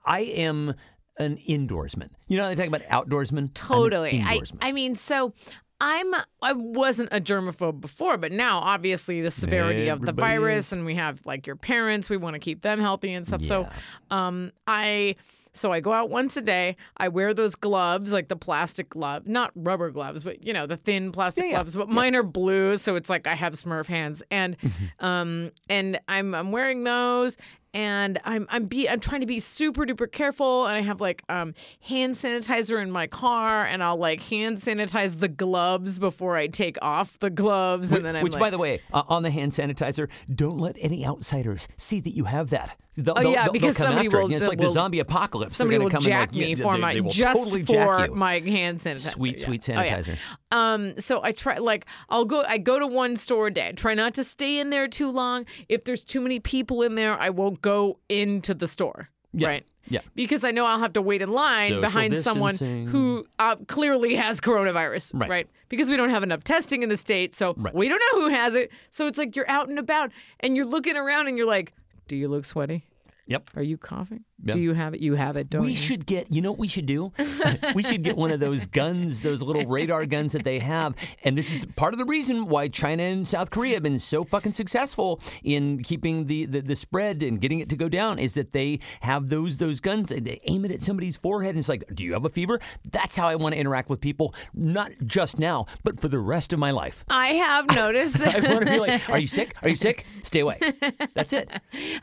I 0.05 0.21
am 0.21 0.75
an 1.17 1.37
indoorsman. 1.37 2.09
You 2.27 2.37
know, 2.37 2.47
they 2.47 2.55
talk 2.55 2.67
about 2.67 2.81
outdoorsman. 2.83 3.53
Totally. 3.53 4.21
I, 4.23 4.37
indoorsman. 4.37 4.57
I 4.61 4.71
mean, 4.71 4.95
so 4.95 5.33
I'm 5.81 6.13
I 6.43 6.53
wasn't 6.53 7.09
a 7.11 7.19
germaphobe 7.19 7.81
before, 7.81 8.17
but 8.17 8.31
now 8.31 8.59
obviously 8.59 9.21
the 9.21 9.31
severity 9.31 9.87
of 9.87 10.01
the 10.01 10.09
Everybody 10.09 10.37
virus 10.37 10.71
and 10.71 10.85
we 10.85 10.95
have 10.95 11.25
like 11.25 11.47
your 11.47 11.55
parents, 11.55 12.07
we 12.07 12.17
want 12.17 12.35
to 12.35 12.39
keep 12.39 12.61
them 12.61 12.79
healthy 12.79 13.13
and 13.13 13.25
stuff. 13.25 13.43
So 13.43 13.67
um 14.11 14.51
I 14.67 15.15
so 15.53 15.71
I 15.71 15.79
go 15.79 15.91
out 15.91 16.09
once 16.09 16.37
a 16.37 16.41
day. 16.41 16.77
I 16.97 17.09
wear 17.09 17.33
those 17.33 17.55
gloves, 17.55 18.13
like 18.13 18.27
the 18.29 18.35
plastic 18.35 18.89
glove, 18.89 19.27
not 19.27 19.51
rubber 19.55 19.89
gloves, 19.91 20.23
but 20.23 20.43
you 20.43 20.53
know, 20.53 20.65
the 20.65 20.77
thin 20.77 21.11
plastic 21.11 21.45
yeah. 21.45 21.51
gloves, 21.55 21.75
but 21.75 21.89
mine 21.89 22.15
are 22.15 22.23
blue, 22.23 22.77
so 22.77 22.95
it's 22.95 23.09
like 23.09 23.27
I 23.27 23.35
have 23.35 23.53
smurf 23.53 23.87
hands. 23.87 24.23
And 24.31 24.57
Mm-hmm. 24.61 25.05
um 25.05 25.51
and 25.69 25.99
I'm 26.07 26.33
I'm 26.35 26.51
wearing 26.51 26.83
those 26.83 27.37
and 27.73 28.19
I'm 28.25 28.47
I'm 28.49 28.65
be 28.65 28.89
I'm 28.89 28.99
trying 28.99 29.21
to 29.21 29.27
be 29.27 29.39
super 29.39 29.85
duper 29.85 30.11
careful 30.11 30.65
and 30.65 30.75
I 30.75 30.81
have 30.81 30.99
like 31.01 31.23
um 31.29 31.53
hand 31.81 32.15
sanitizer 32.15 32.81
in 32.81 32.91
my 32.91 33.07
car 33.07 33.65
and 33.65 33.83
I'll 33.83 33.97
like 33.97 34.21
hand 34.21 34.57
sanitize 34.57 35.19
the 35.19 35.27
gloves 35.27 35.99
before 35.99 36.35
I 36.35 36.47
take 36.47 36.77
off 36.81 37.17
the 37.19 37.29
gloves 37.29 37.91
and 37.91 38.05
then 38.05 38.15
I'm 38.15 38.23
Which, 38.23 38.33
like, 38.33 38.39
by 38.39 38.49
the 38.49 38.57
way, 38.57 38.81
uh, 38.93 39.03
on 39.07 39.23
the 39.23 39.31
hand 39.31 39.51
sanitizer, 39.53 40.09
don't 40.33 40.57
let 40.57 40.75
any 40.79 41.05
outsiders 41.05 41.67
see 41.77 41.99
that 42.01 42.11
you 42.11 42.25
have 42.25 42.49
that. 42.49 42.75
They'll, 42.97 43.13
Oh, 43.17 43.21
yeah, 43.21 43.43
they'll- 43.45 43.53
because 43.53 43.77
they'll 43.77 43.85
come 43.85 43.91
somebody 43.93 44.07
after 44.07 44.21
will- 44.21 44.27
know, 44.27 44.35
It's 44.37 44.47
like 44.47 44.59
will- 44.59 44.67
the 44.67 44.71
zombie 44.73 44.99
apocalypse. 44.99 45.55
somebody 45.55 45.77
They're 45.77 45.83
will 45.85 45.91
come 45.91 46.01
jack 46.03 46.29
and, 46.29 46.37
like, 46.37 46.47
me 46.47 46.49
yeah, 46.55 46.63
for 46.63 46.73
they, 46.73 46.79
my 46.81 46.93
they 46.95 47.01
just 47.09 47.43
totally 47.43 47.63
for 47.63 48.07
my 48.15 48.39
hand 48.39 48.79
sanitizer. 48.81 49.11
Sweet, 49.13 49.37
yeah. 49.39 49.45
sweet 49.45 49.69
Oh, 49.69 49.73
yeah. 49.81 49.99
sanitizer. 50.01 50.17
Um, 50.51 50.99
so 50.99 51.23
I 51.23 51.31
try 51.31 51.57
like 51.57 51.85
I'll 52.09 52.25
go 52.25 52.43
I 52.45 52.57
go 52.57 52.79
to 52.79 52.87
one 52.87 53.15
store 53.15 53.47
a 53.47 53.51
day. 53.53 53.69
I 53.69 53.71
try 53.71 53.93
not 53.93 54.13
to 54.15 54.23
stay 54.25 54.59
in 54.59 54.69
there 54.71 54.87
too 54.89 55.09
long. 55.09 55.45
If 55.69 55.85
there's 55.85 56.03
too 56.03 56.19
many 56.19 56.39
people 56.41 56.81
in 56.81 56.95
there, 56.95 57.17
I 57.19 57.29
won't 57.29 57.61
go 57.61 57.99
into 58.09 58.53
the 58.53 58.67
store. 58.67 59.09
Right. 59.33 59.65
Yeah. 59.87 60.01
Because 60.13 60.43
I 60.43 60.51
know 60.51 60.65
I'll 60.65 60.79
have 60.79 60.91
to 60.93 61.01
wait 61.01 61.21
in 61.21 61.31
line 61.31 61.69
Social 61.69 61.81
behind 61.81 62.17
someone 62.17 62.55
who 62.55 63.25
uh, 63.39 63.55
clearly 63.67 64.15
has 64.15 64.41
coronavirus. 64.41 65.27
Right. 65.29 65.47
Because 65.69 65.89
we 65.89 65.95
don't 65.95 66.09
have 66.09 66.23
enough 66.23 66.43
testing 66.43 66.83
in 66.83 66.89
the 66.89 66.97
state, 66.97 67.33
so 67.33 67.53
Right. 67.57 67.73
we 67.73 67.87
don't 67.87 68.01
know 68.11 68.21
who 68.21 68.27
has 68.29 68.55
it. 68.55 68.71
So 68.89 69.07
it's 69.07 69.17
like 69.17 69.37
you're 69.37 69.49
out 69.49 69.69
and 69.69 69.79
about 69.79 70.11
and 70.41 70.57
you're 70.57 70.65
looking 70.65 70.97
around 70.97 71.29
and 71.29 71.37
you're 71.37 71.47
like, 71.47 71.73
"Do 72.11 72.17
you 72.17 72.27
look 72.27 72.43
sweaty? 72.43 72.83
Yep. 73.27 73.51
Are 73.55 73.63
you 73.63 73.77
coughing? 73.77 74.25
Yeah. 74.43 74.55
Do 74.55 74.59
you 74.59 74.73
have 74.73 74.93
it? 74.93 75.01
You 75.01 75.15
have 75.15 75.35
it, 75.37 75.49
don't 75.49 75.63
We 75.63 75.69
you? 75.71 75.75
should 75.75 76.05
get, 76.05 76.31
you 76.33 76.41
know 76.41 76.51
what 76.51 76.59
we 76.59 76.67
should 76.67 76.85
do? 76.85 77.11
we 77.75 77.83
should 77.83 78.03
get 78.03 78.17
one 78.17 78.31
of 78.31 78.39
those 78.39 78.65
guns, 78.65 79.21
those 79.21 79.41
little 79.43 79.65
radar 79.65 80.05
guns 80.05 80.33
that 80.33 80.43
they 80.43 80.59
have. 80.59 80.95
And 81.23 81.37
this 81.37 81.55
is 81.55 81.65
part 81.75 81.93
of 81.93 81.99
the 81.99 82.05
reason 82.05 82.45
why 82.47 82.67
China 82.67 83.03
and 83.03 83.27
South 83.27 83.51
Korea 83.51 83.75
have 83.75 83.83
been 83.83 83.99
so 83.99 84.23
fucking 84.23 84.53
successful 84.53 85.21
in 85.43 85.83
keeping 85.83 86.25
the, 86.27 86.45
the, 86.45 86.61
the 86.61 86.75
spread 86.75 87.21
and 87.23 87.39
getting 87.39 87.59
it 87.59 87.69
to 87.69 87.75
go 87.75 87.87
down 87.89 88.19
is 88.19 88.33
that 88.33 88.51
they 88.51 88.79
have 89.01 89.29
those 89.29 89.57
those 89.57 89.79
guns. 89.79 90.09
They, 90.09 90.39
aim 90.45 90.65
it 90.65 90.71
at 90.71 90.81
somebody's 90.81 91.17
forehead 91.17 91.51
and 91.51 91.59
it's 91.59 91.69
like, 91.69 91.83
do 91.93 92.03
you 92.03 92.13
have 92.13 92.25
a 92.25 92.29
fever? 92.29 92.59
That's 92.89 93.15
how 93.15 93.27
I 93.27 93.35
want 93.35 93.53
to 93.53 93.59
interact 93.59 93.89
with 93.89 94.01
people, 94.01 94.33
not 94.53 94.91
just 95.05 95.37
now, 95.39 95.67
but 95.83 95.99
for 95.99 96.07
the 96.07 96.19
rest 96.19 96.51
of 96.53 96.59
my 96.59 96.71
life. 96.71 97.05
I 97.09 97.33
have 97.35 97.67
noticed 97.75 98.19
I 98.19 98.39
that. 98.39 98.51
want 98.51 98.65
to 98.65 98.71
be 98.71 98.79
like, 98.79 99.09
are 99.09 99.19
you 99.19 99.27
sick? 99.27 99.55
Are 99.61 99.69
you 99.69 99.75
sick? 99.75 100.05
Stay 100.23 100.39
away. 100.39 100.57
That's 101.13 101.33
it. 101.33 101.49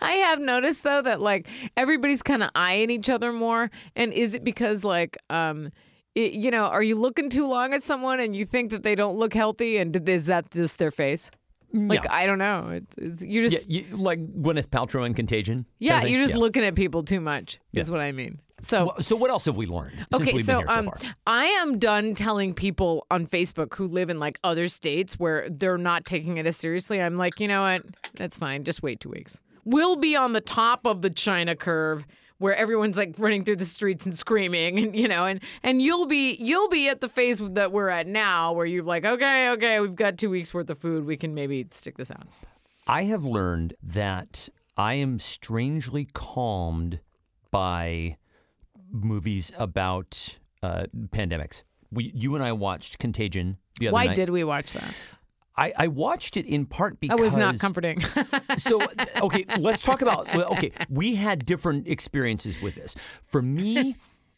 I 0.01 0.13
have 0.13 0.41
noticed 0.41 0.83
though 0.85 1.03
that 1.03 1.21
like 1.21 1.49
everybody's 1.77 2.23
kind 2.29 2.43
of 2.45 2.51
eyeing 2.55 2.91
each 2.91 3.11
other 3.11 3.33
more, 3.33 3.71
and 3.97 4.13
is 4.13 4.35
it 4.35 4.45
because 4.45 4.85
like 4.85 5.17
um. 5.31 5.59
it- 6.15 6.33
you 6.45 6.51
know, 6.51 6.65
are 6.77 6.83
you 6.83 6.97
looking 7.07 7.29
too 7.31 7.47
long 7.47 7.73
at 7.75 7.83
someone 7.83 8.19
and 8.25 8.35
you 8.35 8.45
think 8.45 8.71
that 8.71 8.83
they 8.83 8.95
don't 8.97 9.17
look 9.23 9.35
healthy, 9.35 9.77
and 9.81 9.95
is 10.09 10.27
that 10.27 10.51
just 10.51 10.79
their 10.79 10.91
face? 10.91 11.31
Like 11.73 12.03
Yeah. 12.05 12.13
I 12.21 12.27
don't 12.27 12.39
know. 12.39 12.71
It's, 12.79 12.95
it's, 13.07 13.23
you 13.25 13.43
Yeah, 13.43 13.49
just 13.49 13.71
you, 13.71 13.85
like 14.09 14.19
Gwyneth 14.43 14.69
Paltrow 14.69 15.05
in 15.07 15.13
Contagion. 15.15 15.67
yeah, 15.79 15.93
kind 15.93 15.99
of 15.99 16.05
thing? 16.07 16.13
you're 16.15 16.23
just 16.23 16.35
Yeah. 16.35 16.41
looking 16.41 16.65
at 16.65 16.75
people 16.75 17.03
too 17.05 17.21
much. 17.21 17.61
Is 17.75 17.91
what 17.91 18.01
I 18.01 18.11
mean. 18.13 18.41
So 18.63 18.87
Well, 18.87 18.95
So 19.01 19.15
what 19.17 19.31
else 19.31 19.45
have 19.45 19.57
we 19.57 19.67
learned 19.67 19.95
since 20.13 20.23
Okay, 20.23 20.33
we've 20.33 20.45
so 20.45 20.59
been 20.61 20.67
here 20.67 20.75
so 20.75 20.79
um, 20.81 20.85
far? 20.87 20.99
I 21.27 21.45
am 21.63 21.79
done 21.79 22.15
telling 22.17 22.55
people 22.55 23.07
on 23.11 23.27
Facebook 23.29 23.75
who 23.77 23.87
live 23.87 24.09
in 24.11 24.19
like 24.19 24.41
other 24.43 24.67
states 24.67 25.19
where 25.21 25.47
they're 25.51 25.79
not 25.79 26.05
taking 26.05 26.39
it 26.39 26.47
as 26.47 26.57
seriously. 26.57 27.01
I'm 27.01 27.17
like, 27.19 27.39
you 27.39 27.47
know 27.47 27.63
what? 27.63 27.83
That's 28.17 28.37
fine. 28.39 28.65
Just 28.65 28.83
wait 28.83 28.99
two 29.01 29.11
weeks. 29.11 29.39
We'll 29.71 29.97
be 29.97 30.17
on 30.17 30.33
the 30.33 30.41
top 30.41 30.87
of 30.87 31.03
the 31.03 31.11
China 31.11 31.55
curve 31.55 32.07
where 32.39 32.55
everyone's 32.55 32.97
like 32.97 33.15
running 33.19 33.45
through 33.45 33.57
the 33.57 33.67
streets 33.67 34.07
and 34.07 34.17
screaming, 34.17 34.79
and 34.79 34.97
you 34.97 35.07
know, 35.07 35.27
and 35.27 35.41
and 35.63 35.83
you'll 35.83 36.07
be 36.07 36.37
you'll 36.41 36.71
be 36.71 36.89
at 36.89 37.03
the 37.03 37.09
phase 37.09 37.39
that 37.39 37.71
we're 37.71 37.91
at 37.91 38.07
now, 38.07 38.53
where 38.53 38.65
you're 38.65 38.83
like, 38.83 39.05
okay, 39.05 39.51
okay, 39.51 39.79
we've 39.81 39.95
got 39.95 40.17
two 40.17 40.31
weeks 40.31 40.55
worth 40.55 40.71
of 40.71 40.79
food. 40.79 41.05
We 41.05 41.19
can 41.19 41.35
maybe 41.35 41.67
stick 41.71 41.99
this 41.99 42.11
out. 42.11 42.27
I 42.87 43.03
have 43.05 43.25
learned 43.25 43.75
that 43.83 44.49
I 44.79 44.95
am 44.95 45.19
strangely 45.19 46.09
calmed 46.15 47.01
by 47.51 48.17
movies 48.91 49.53
about 49.59 50.39
uh, 50.63 50.85
pandemics. 51.11 51.63
We, 51.91 52.13
you 52.15 52.35
and 52.35 52.43
I 52.43 52.53
watched 52.53 52.99
Contagion 52.99 53.59
the 53.79 53.89
other 53.89 53.95
Why 53.95 54.07
night. 54.07 54.17
did 54.17 54.31
we 54.31 54.45
watch 54.45 54.73
that? 54.73 54.95
I, 55.59 55.73
I 55.77 55.89
watched 55.89 56.37
it 56.37 56.47
in 56.47 56.67
part 56.67 57.01
because 57.01 57.17
That 57.17 57.23
was 57.23 57.37
not 57.37 57.59
comforting. 57.59 58.01
so 58.57 58.81
okay, 59.23 59.45
let's 59.59 59.83
talk 59.83 60.03
about. 60.03 60.33
Okay, 60.35 60.71
we 60.89 61.17
had 61.17 61.45
different 61.45 61.89
experiences 61.89 62.63
with 62.63 62.77
this. 62.77 62.95
For 63.23 63.43
me, 63.43 63.97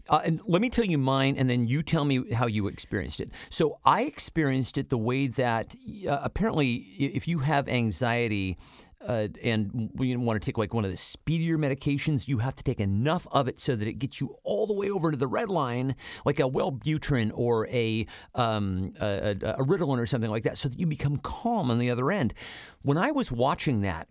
uh, 0.09 0.23
and 0.25 0.41
let 0.47 0.63
me 0.63 0.71
tell 0.71 0.87
you 0.87 0.97
mine, 0.99 1.37
and 1.37 1.49
then 1.49 1.69
you 1.69 1.83
tell 1.83 2.05
me 2.07 2.33
how 2.33 2.47
you 2.47 2.67
experienced 2.69 3.21
it. 3.21 3.31
So 3.51 3.79
I 3.85 4.03
experienced 4.03 4.79
it 4.79 4.89
the 4.89 4.99
way 4.99 5.27
that 5.27 5.75
uh, 6.09 6.21
apparently, 6.23 6.75
if 6.99 7.29
you 7.29 7.41
have 7.41 7.69
anxiety. 7.69 8.57
Uh, 9.07 9.29
and 9.43 9.91
we 9.95 10.15
want 10.15 10.41
to 10.41 10.45
take 10.45 10.59
like 10.59 10.75
one 10.75 10.85
of 10.85 10.91
the 10.91 10.97
speedier 10.97 11.57
medications, 11.57 12.29
you 12.29 12.39
have 12.39 12.55
to 12.55 12.63
take 12.63 12.81
enough 12.81 13.27
of 13.33 13.49
it 13.49 13.59
so 13.59 13.75
that 13.75 13.89
it 13.89 13.95
gets 13.95 14.21
you 14.21 14.37
all 14.45 14.67
the 14.67 14.75
way 14.75 14.91
over 14.91 15.11
to 15.11 15.17
the 15.17 15.27
red 15.27 15.49
line, 15.49 15.95
like 16.27 16.39
a 16.39 16.45
Wellbutrin 16.45 17.31
or 17.35 17.67
a, 17.69 18.07
um, 18.35 18.91
a, 19.01 19.31
a 19.31 19.65
Ritalin 19.65 19.99
or 19.99 20.07
something 20.07 20.31
like 20.31 20.43
that, 20.43 20.59
so 20.59 20.69
that 20.69 20.79
you 20.79 20.87
become 20.87 21.17
calm 21.17 21.71
on 21.71 21.79
the 21.79 21.89
other 21.89 22.11
end. 22.11 22.35
When 22.83 22.99
I 22.99 23.11
was 23.11 23.33
watching 23.33 23.81
that, 23.81 24.09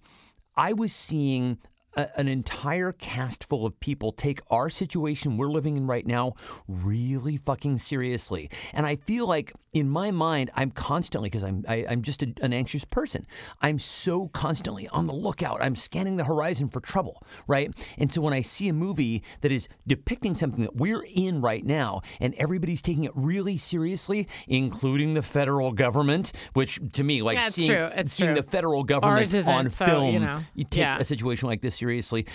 I 0.55 0.73
was 0.73 0.91
seeing 0.91 1.59
a, 1.99 2.19
an 2.19 2.27
entire 2.27 2.91
cast 2.91 3.43
full 3.43 3.65
of 3.65 3.79
people 3.79 4.11
take 4.11 4.39
our 4.49 4.69
situation 4.69 5.37
we're 5.37 5.47
living 5.49 5.77
in 5.77 5.85
right 5.87 6.05
now 6.05 6.33
really 6.67 7.37
fucking 7.37 7.77
seriously. 7.77 8.49
And 8.73 8.85
I 8.85 8.95
feel 8.95 9.27
like 9.27 9.51
in 9.71 9.87
my 9.89 10.09
mind, 10.09 10.49
I'm 10.55 10.71
constantly, 10.71 11.29
because 11.29 11.43
I'm, 11.43 11.63
I, 11.67 11.85
I'm 11.87 12.01
just 12.01 12.23
a, 12.23 12.33
an 12.41 12.53
anxious 12.53 12.85
person, 12.85 13.27
I'm 13.61 13.77
so 13.77 14.27
constantly 14.29 14.87
on 14.87 15.05
the 15.05 15.13
lookout. 15.13 15.61
I'm 15.61 15.75
scanning 15.75 16.15
the 16.15 16.23
horizon 16.23 16.69
for 16.69 16.79
trouble, 16.79 17.21
right? 17.47 17.71
And 17.97 18.11
so 18.11 18.21
when 18.21 18.33
I 18.33 18.41
see 18.41 18.67
a 18.69 18.73
movie 18.73 19.23
that 19.41 19.51
is 19.51 19.67
depicting 19.85 20.33
something 20.33 20.63
that 20.63 20.75
we're 20.75 21.05
in 21.13 21.41
right 21.41 21.63
now 21.63 22.01
and 22.19 22.33
everybody's 22.35 22.81
taking 22.81 23.03
it 23.03 23.11
really 23.15 23.57
seriously, 23.57 24.27
including 24.47 25.13
the 25.13 25.21
federal 25.21 25.71
government, 25.71 26.31
which 26.53 26.79
to 26.93 27.03
me, 27.03 27.21
like 27.21 27.37
Yeah, 27.37 27.45
it's 27.45 27.55
seeing, 27.55 27.71
true. 27.71 27.89
It's 27.95 28.13
seeing 28.13 28.33
true. 28.33 28.41
the 28.41 28.49
federal 28.49 28.83
government 28.83 29.33
on 29.47 29.69
so, 29.69 29.85
film, 29.85 30.13
you 30.13 30.19
know. 30.19 30.39
you 30.55 30.63
take 30.63 30.81
Yeah. 30.81 30.97
a 30.97 31.05
situation 31.05 31.47
like 31.47 31.61
this 31.61 31.75
seriously 31.75 31.88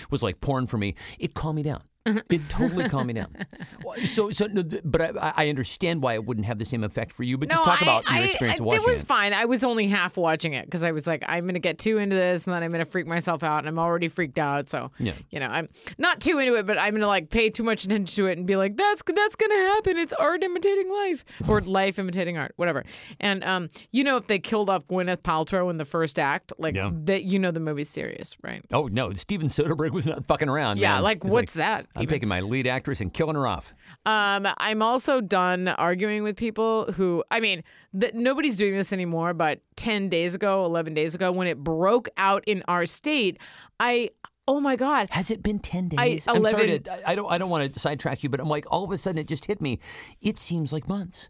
was 0.09 0.23
like 0.23 0.41
porn 0.41 0.67
for 0.67 0.77
me. 0.77 0.95
It 1.19 1.33
calmed 1.33 1.55
me 1.57 1.63
down. 1.63 1.81
It 2.29 2.41
totally 2.49 2.87
calmed 2.89 3.07
me 3.07 3.13
down. 3.13 3.33
So, 4.03 4.29
so, 4.29 4.47
but 4.83 5.01
I, 5.17 5.33
I 5.37 5.49
understand 5.49 6.01
why 6.03 6.13
it 6.13 6.25
wouldn't 6.25 6.45
have 6.45 6.57
the 6.57 6.65
same 6.65 6.83
effect 6.83 7.11
for 7.13 7.23
you. 7.23 7.37
But 7.37 7.49
just 7.49 7.63
talk 7.63 7.81
I- 7.81 7.85
about 7.85 8.05
your 8.09 8.19
I- 8.19 8.23
experience 8.25 8.59
I- 8.61 8.63
watching 8.63 8.81
It 8.81 8.83
It 8.83 8.89
was 8.89 9.01
it. 9.03 9.07
fine. 9.07 9.33
I 9.33 9.45
was 9.45 9.63
only 9.63 9.87
half 9.87 10.17
watching 10.17 10.53
it 10.53 10.65
because 10.65 10.83
I 10.83 10.91
was 10.91 11.07
like, 11.07 11.23
I'm 11.27 11.45
going 11.45 11.53
to 11.55 11.59
get 11.59 11.77
too 11.79 11.97
into 11.97 12.15
this 12.15 12.45
and 12.45 12.53
then 12.53 12.61
I'm 12.61 12.71
going 12.71 12.83
to 12.83 12.89
freak 12.89 13.07
myself 13.07 13.41
out. 13.43 13.59
And 13.59 13.67
I'm 13.67 13.79
already 13.79 14.07
freaked 14.07 14.37
out. 14.37 14.69
So, 14.69 14.91
Yeah. 14.99 15.13
you 15.31 15.39
know, 15.39 15.47
I'm 15.47 15.69
not 15.97 16.19
too 16.21 16.37
into 16.39 16.55
it, 16.55 16.65
but 16.67 16.77
I'm 16.77 16.91
going 16.91 17.01
to 17.01 17.07
like 17.07 17.29
pay 17.29 17.49
too 17.49 17.63
much 17.63 17.85
attention 17.85 18.15
to 18.15 18.27
it 18.27 18.37
and 18.37 18.45
be 18.45 18.55
like, 18.55 18.77
that's 18.77 19.01
that's 19.05 19.35
going 19.35 19.51
to 19.51 19.57
happen. 19.73 19.97
It's 19.97 20.13
art 20.13 20.43
imitating 20.43 20.91
life 20.91 21.25
or 21.47 21.61
life 21.61 21.97
imitating 21.97 22.37
art, 22.37 22.53
whatever. 22.57 22.83
And, 23.19 23.43
um, 23.43 23.69
you 23.91 24.03
know, 24.03 24.17
if 24.17 24.27
they 24.27 24.37
killed 24.39 24.69
off 24.69 24.85
Gwyneth 24.87 25.21
Paltrow 25.23 25.69
in 25.71 25.77
the 25.77 25.85
first 25.85 26.19
act, 26.19 26.53
like, 26.59 26.75
Yeah. 26.75 26.91
that, 27.05 27.23
you 27.23 27.39
know, 27.39 27.51
the 27.51 27.59
movie's 27.59 27.89
serious, 27.89 28.35
right? 28.43 28.63
Oh 28.73 28.87
no, 28.87 29.11
Steven 29.13 29.47
Soderbergh 29.47 29.91
was 29.91 30.05
not 30.05 30.25
fucking 30.27 30.49
around. 30.49 30.77
Yeah, 30.77 30.95
man. 30.95 31.03
like, 31.03 31.23
He's 31.23 31.31
what's 31.31 31.53
that 31.53 31.87
I'm 31.95 32.03
even? 32.03 32.13
taking 32.13 32.29
my 32.29 32.41
lead 32.41 32.67
actress 32.67 33.01
and 33.01 33.13
killing 33.13 33.35
her 33.35 33.47
off. 33.47 33.73
Um, 34.05 34.47
I'm 34.57 34.81
also 34.81 35.21
done 35.21 35.67
arguing 35.69 36.23
with 36.23 36.35
people 36.35 36.91
who, 36.93 37.23
I 37.31 37.39
mean, 37.39 37.63
th- 37.99 38.13
nobody's 38.13 38.57
doing 38.57 38.73
this 38.73 38.91
anymore, 38.93 39.33
but 39.33 39.61
10 39.77 40.09
days 40.09 40.35
ago, 40.35 40.65
11 40.65 40.93
days 40.93 41.15
ago, 41.15 41.31
when 41.31 41.47
it 41.47 41.57
broke 41.63 42.09
out 42.17 42.43
in 42.47 42.63
our 42.67 42.85
state, 42.85 43.37
I, 43.79 44.09
oh 44.47 44.59
my 44.59 44.75
God. 44.75 45.07
Has 45.11 45.31
it 45.31 45.41
been 45.41 45.59
ten 45.59 45.87
days? 45.89 45.99
I- 45.99 46.09
days? 46.09 46.27
am 46.27 46.43
sorry 46.45 46.79
to. 46.79 47.09
I- 47.09 47.15
don't. 47.15 47.31
I 47.31 47.37
don't 47.37 47.49
want 47.49 47.73
to 47.73 47.79
sidetrack 47.79 48.23
you, 48.23 48.29
but 48.29 48.39
I'm 48.39 48.47
like 48.49 48.65
all 48.71 48.83
of 48.83 48.91
a 48.91 48.97
sudden 48.97 49.17
it 49.19 49.27
just 49.27 49.45
hit 49.45 49.61
me. 49.61 49.79
It 50.21 50.37
seems 50.39 50.71
like 50.73 50.87
months. 50.87 51.29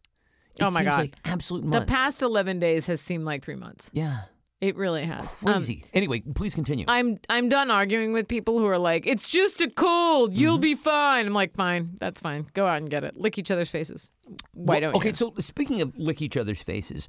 It 0.57 0.63
Oh, 0.63 0.65
my 0.71 0.79
seems 0.81 0.89
God. 0.91 0.97
Like 0.99 1.15
absolute 1.25 1.69
The 1.69 1.81
past 1.85 2.21
11 2.21 2.59
days 2.59 2.85
has 2.87 3.01
seemed 3.01 3.25
like 3.25 3.43
three 3.43 3.55
months. 3.55 3.89
Yeah. 3.93 4.21
It 4.65 4.75
really 4.75 5.05
has. 5.05 5.35
Um, 5.45 5.53
Crazy. 5.53 5.83
anyway, 5.93 6.21
please 6.33 6.55
continue. 6.55 6.85
I'm 6.87 7.19
I'm 7.29 7.49
done 7.49 7.69
arguing 7.69 8.13
with 8.13 8.27
people 8.27 8.57
who 8.59 8.65
are 8.65 8.77
like, 8.79 9.05
it's 9.05 9.27
just 9.27 9.61
a 9.61 9.69
cold. 9.69 10.33
You'll 10.33 10.55
Mm-hmm. 10.55 10.61
be 10.61 10.75
fine. 10.75 11.27
I'm 11.27 11.33
like, 11.33 11.55
fine, 11.55 11.97
that's 11.99 12.19
fine. 12.21 12.47
Go 12.53 12.65
out 12.65 12.77
and 12.77 12.89
get 12.89 13.03
it. 13.03 13.15
Lick 13.15 13.37
each 13.37 13.51
other's 13.51 13.69
faces. 13.69 14.11
Why 14.53 14.75
Well, 14.75 14.81
don't 14.81 14.93
you 14.93 14.97
okay, 14.97 15.09
you? 15.09 15.13
so 15.15 15.33
speaking 15.39 15.81
of 15.81 15.93
lick 15.97 16.21
each 16.21 16.35
other's 16.37 16.63
faces, 16.63 17.07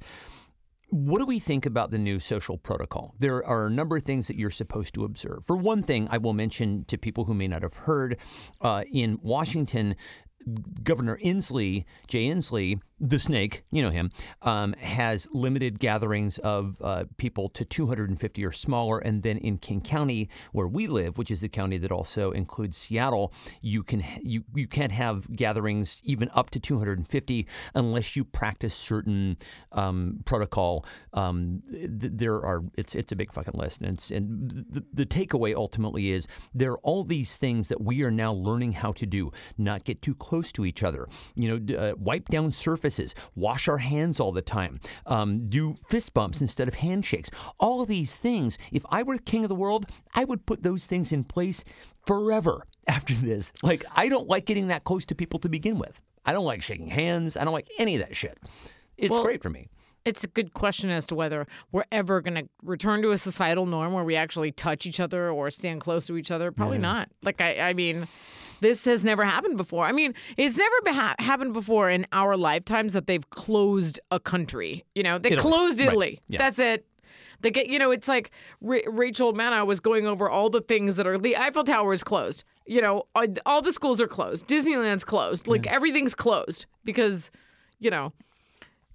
what 0.89 1.19
do 1.19 1.25
we 1.25 1.39
think 1.39 1.65
about 1.65 1.91
the 1.91 1.97
new 1.97 2.19
social 2.19 2.57
protocol? 2.57 3.13
There 3.19 3.45
are 3.45 3.65
a 3.65 3.69
number 3.69 3.97
of 3.97 4.03
things 4.03 4.27
that 4.27 4.37
you're 4.37 4.49
supposed 4.51 4.93
to 4.93 5.03
observe. 5.03 5.43
For 5.45 5.57
one 5.57 5.83
thing, 5.83 6.07
I 6.11 6.17
will 6.17 6.33
mention 6.33 6.85
to 6.85 6.97
people 6.97 7.25
who 7.25 7.33
may 7.33 7.47
not 7.47 7.61
have 7.63 7.75
heard 7.75 8.17
uh, 8.61 8.83
in 8.93 9.19
Washington, 9.21 9.95
Governor 10.83 11.17
Inslee, 11.17 11.85
Jay 12.07 12.25
Inslee, 12.27 12.79
the 12.99 13.19
snake, 13.19 13.63
you 13.71 13.81
know 13.81 13.89
him, 13.89 14.11
um, 14.41 14.73
has 14.73 15.27
limited 15.31 15.79
gatherings 15.79 16.39
of 16.39 16.77
uh, 16.81 17.05
people 17.17 17.49
to 17.49 17.63
250 17.63 18.45
or 18.45 18.51
smaller. 18.51 18.97
And 18.99 19.23
then 19.23 19.37
in 19.37 19.57
King 19.57 19.81
County, 19.81 20.29
where 20.51 20.67
we 20.67 20.87
live, 20.87 21.17
which 21.17 21.29
is 21.29 21.41
the 21.41 21.49
county 21.49 21.77
that 21.77 21.91
also 21.91 22.31
includes 22.31 22.77
Seattle, 22.77 23.33
you 23.61 23.83
can 23.83 24.03
you 24.21 24.43
you 24.55 24.67
can't 24.67 24.91
have 24.91 25.35
gatherings 25.35 26.01
even 26.03 26.29
up 26.33 26.49
to 26.51 26.59
250 26.59 27.47
unless 27.75 28.15
you 28.15 28.23
practice 28.23 28.73
certain 28.73 29.37
um, 29.73 30.21
protocol. 30.25 30.85
Um, 31.13 31.61
th- 31.69 31.91
there 31.91 32.35
are 32.35 32.63
it's 32.77 32.95
it's 32.95 33.11
a 33.11 33.15
big 33.15 33.31
fucking 33.31 33.57
list, 33.57 33.81
and 33.81 34.03
and 34.11 34.49
the, 34.49 34.83
the 34.93 35.05
takeaway 35.05 35.53
ultimately 35.55 36.11
is 36.11 36.27
there 36.53 36.71
are 36.71 36.79
all 36.79 37.03
these 37.03 37.37
things 37.37 37.67
that 37.67 37.81
we 37.81 38.03
are 38.03 38.11
now 38.11 38.33
learning 38.33 38.73
how 38.73 38.91
to 38.93 39.05
do. 39.05 39.31
Not 39.57 39.83
get 39.83 40.01
too 40.01 40.15
close 40.15 40.36
to 40.53 40.65
each 40.65 40.83
other. 40.83 41.07
You 41.35 41.59
know, 41.59 41.77
uh, 41.77 41.95
wipe 41.97 42.29
down 42.29 42.51
surfaces, 42.51 43.15
wash 43.35 43.67
our 43.67 43.79
hands 43.79 44.19
all 44.19 44.31
the 44.31 44.41
time, 44.41 44.79
um, 45.05 45.37
do 45.37 45.77
fist 45.89 46.13
bumps 46.13 46.41
instead 46.41 46.67
of 46.67 46.75
handshakes. 46.75 47.29
All 47.59 47.81
of 47.81 47.87
these 47.87 48.17
things. 48.17 48.57
If 48.71 48.83
I 48.89 49.03
were 49.03 49.17
king 49.17 49.43
of 49.43 49.49
the 49.49 49.55
world, 49.55 49.85
I 50.13 50.23
would 50.23 50.45
put 50.45 50.63
those 50.63 50.85
things 50.85 51.11
in 51.11 51.23
place 51.23 51.63
forever 52.05 52.65
after 52.87 53.13
this. 53.13 53.51
Like 53.63 53.83
I 53.95 54.09
don't 54.09 54.27
like 54.27 54.45
getting 54.45 54.67
that 54.67 54.83
close 54.83 55.05
to 55.07 55.15
people 55.15 55.39
to 55.39 55.49
begin 55.49 55.77
with. 55.77 56.01
I 56.25 56.33
don't 56.33 56.45
like 56.45 56.61
shaking 56.61 56.89
hands. 56.89 57.37
I 57.37 57.43
don't 57.43 57.53
like 57.53 57.69
any 57.79 57.95
of 57.95 58.01
that 58.01 58.15
shit. 58.15 58.37
It's 58.97 59.11
Well, 59.11 59.23
great 59.23 59.41
for 59.41 59.49
me. 59.49 59.69
It's 60.03 60.23
a 60.23 60.27
good 60.27 60.53
question 60.53 60.89
as 60.89 61.05
to 61.07 61.15
whether 61.15 61.47
we're 61.71 61.83
ever 61.91 62.21
going 62.21 62.35
to 62.35 62.49
return 62.63 63.01
to 63.01 63.11
a 63.11 63.17
societal 63.17 63.65
norm 63.65 63.91
where 63.91 64.05
we 64.05 64.15
actually 64.15 64.53
touch 64.53 64.85
each 64.85 65.01
other 65.01 65.29
or 65.29 65.51
stand 65.51 65.81
close 65.81 66.07
to 66.07 66.15
each 66.15 66.31
other. 66.31 66.49
Probably 66.51 66.77
not. 66.77 67.09
Like, 67.23 67.41
I, 67.41 67.69
I 67.69 67.73
mean, 67.73 68.07
this 68.61 68.85
has 68.85 69.03
never 69.03 69.23
happened 69.25 69.57
before. 69.57 69.85
I 69.85 69.91
mean, 69.91 70.13
it's 70.37 70.57
never 70.57 71.15
happened 71.19 71.53
before 71.53 71.89
in 71.89 72.05
our 72.11 72.35
lifetimes 72.37 72.93
that 72.93 73.07
they've 73.07 73.29
closed 73.29 73.99
a 74.11 74.19
country. 74.19 74.83
You 74.95 75.03
know, 75.03 75.17
they 75.17 75.29
Italy. 75.31 75.41
closed 75.41 75.79
Right. 75.79 75.87
Italy. 75.89 76.19
Yeah. 76.27 76.37
That's 76.39 76.59
it. 76.59 76.85
They 77.41 77.51
get, 77.51 77.67
you 77.67 77.77
know, 77.77 77.91
it's 77.91 78.07
like 78.07 78.31
Ra- 78.61 78.79
Rachel 78.87 79.31
Maddow 79.33 79.65
was 79.67 79.79
going 79.79 80.07
over 80.07 80.27
all 80.29 80.49
the 80.49 80.61
things 80.61 80.95
that 80.95 81.05
are 81.05 81.17
the 81.19 81.37
Eiffel 81.37 81.63
Tower 81.63 81.93
is 81.93 82.03
closed. 82.03 82.43
You 82.65 82.81
know, 82.81 83.03
all- 83.15 83.25
all 83.45 83.61
the 83.61 83.71
schools 83.73 84.01
are 84.01 84.07
closed. 84.07 84.47
Disneyland's 84.47 85.03
closed. 85.05 85.47
Like 85.47 85.67
everything's 85.67 86.15
closed 86.15 86.65
because, 86.83 87.29
you 87.79 87.91
know, 87.91 88.11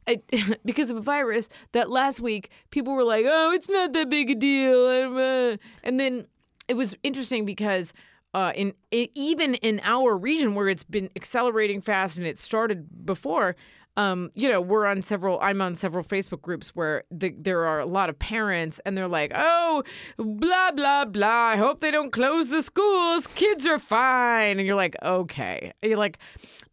I, 0.08 0.20
because 0.64 0.90
of 0.90 0.96
a 0.96 1.00
virus 1.00 1.48
that 1.70 1.88
last 1.88 2.20
week 2.20 2.50
people 2.70 2.94
were 2.94 3.04
like, 3.04 3.24
oh, 3.28 3.52
it's 3.52 3.68
not 3.68 3.92
that 3.92 4.10
big 4.10 4.30
a 4.30 4.34
deal. 4.34 4.86
Uh, 4.86 5.56
and 5.84 6.00
then 6.00 6.26
it 6.66 6.74
was 6.74 6.96
interesting 7.04 7.44
because 7.44 7.92
uh, 8.34 8.52
in, 8.54 8.74
i 8.92 9.08
even 9.14 9.54
in 9.56 9.80
our 9.84 10.16
region 10.16 10.54
where 10.54 10.68
it's 10.68 10.84
been 10.84 11.10
accelerating 11.16 11.80
fast 11.80 12.16
and 12.16 12.26
it 12.26 12.38
started 12.38 13.04
before, 13.04 13.56
um, 13.96 14.30
you 14.34 14.48
know, 14.48 14.60
we're 14.60 14.86
on 14.86 15.02
several. 15.02 15.38
I'm 15.40 15.60
on 15.60 15.76
several 15.76 16.02
Facebook 16.02 16.40
groups 16.40 16.70
where 16.70 17.04
the, 17.10 17.34
there 17.36 17.66
are 17.66 17.78
a 17.80 17.86
lot 17.86 18.08
of 18.08 18.18
parents, 18.18 18.80
and 18.86 18.96
they're 18.96 19.08
like, 19.08 19.32
"Oh, 19.34 19.82
blah 20.16 20.70
blah 20.70 21.04
blah. 21.04 21.28
I 21.28 21.56
hope 21.56 21.80
they 21.80 21.90
don't 21.90 22.10
close 22.10 22.48
the 22.48 22.62
schools. 22.62 23.26
Kids 23.26 23.66
are 23.66 23.78
fine." 23.78 24.58
And 24.58 24.66
you're 24.66 24.76
like, 24.76 24.96
"Okay." 25.02 25.72
And 25.82 25.90
you're 25.90 25.98
like, 25.98 26.18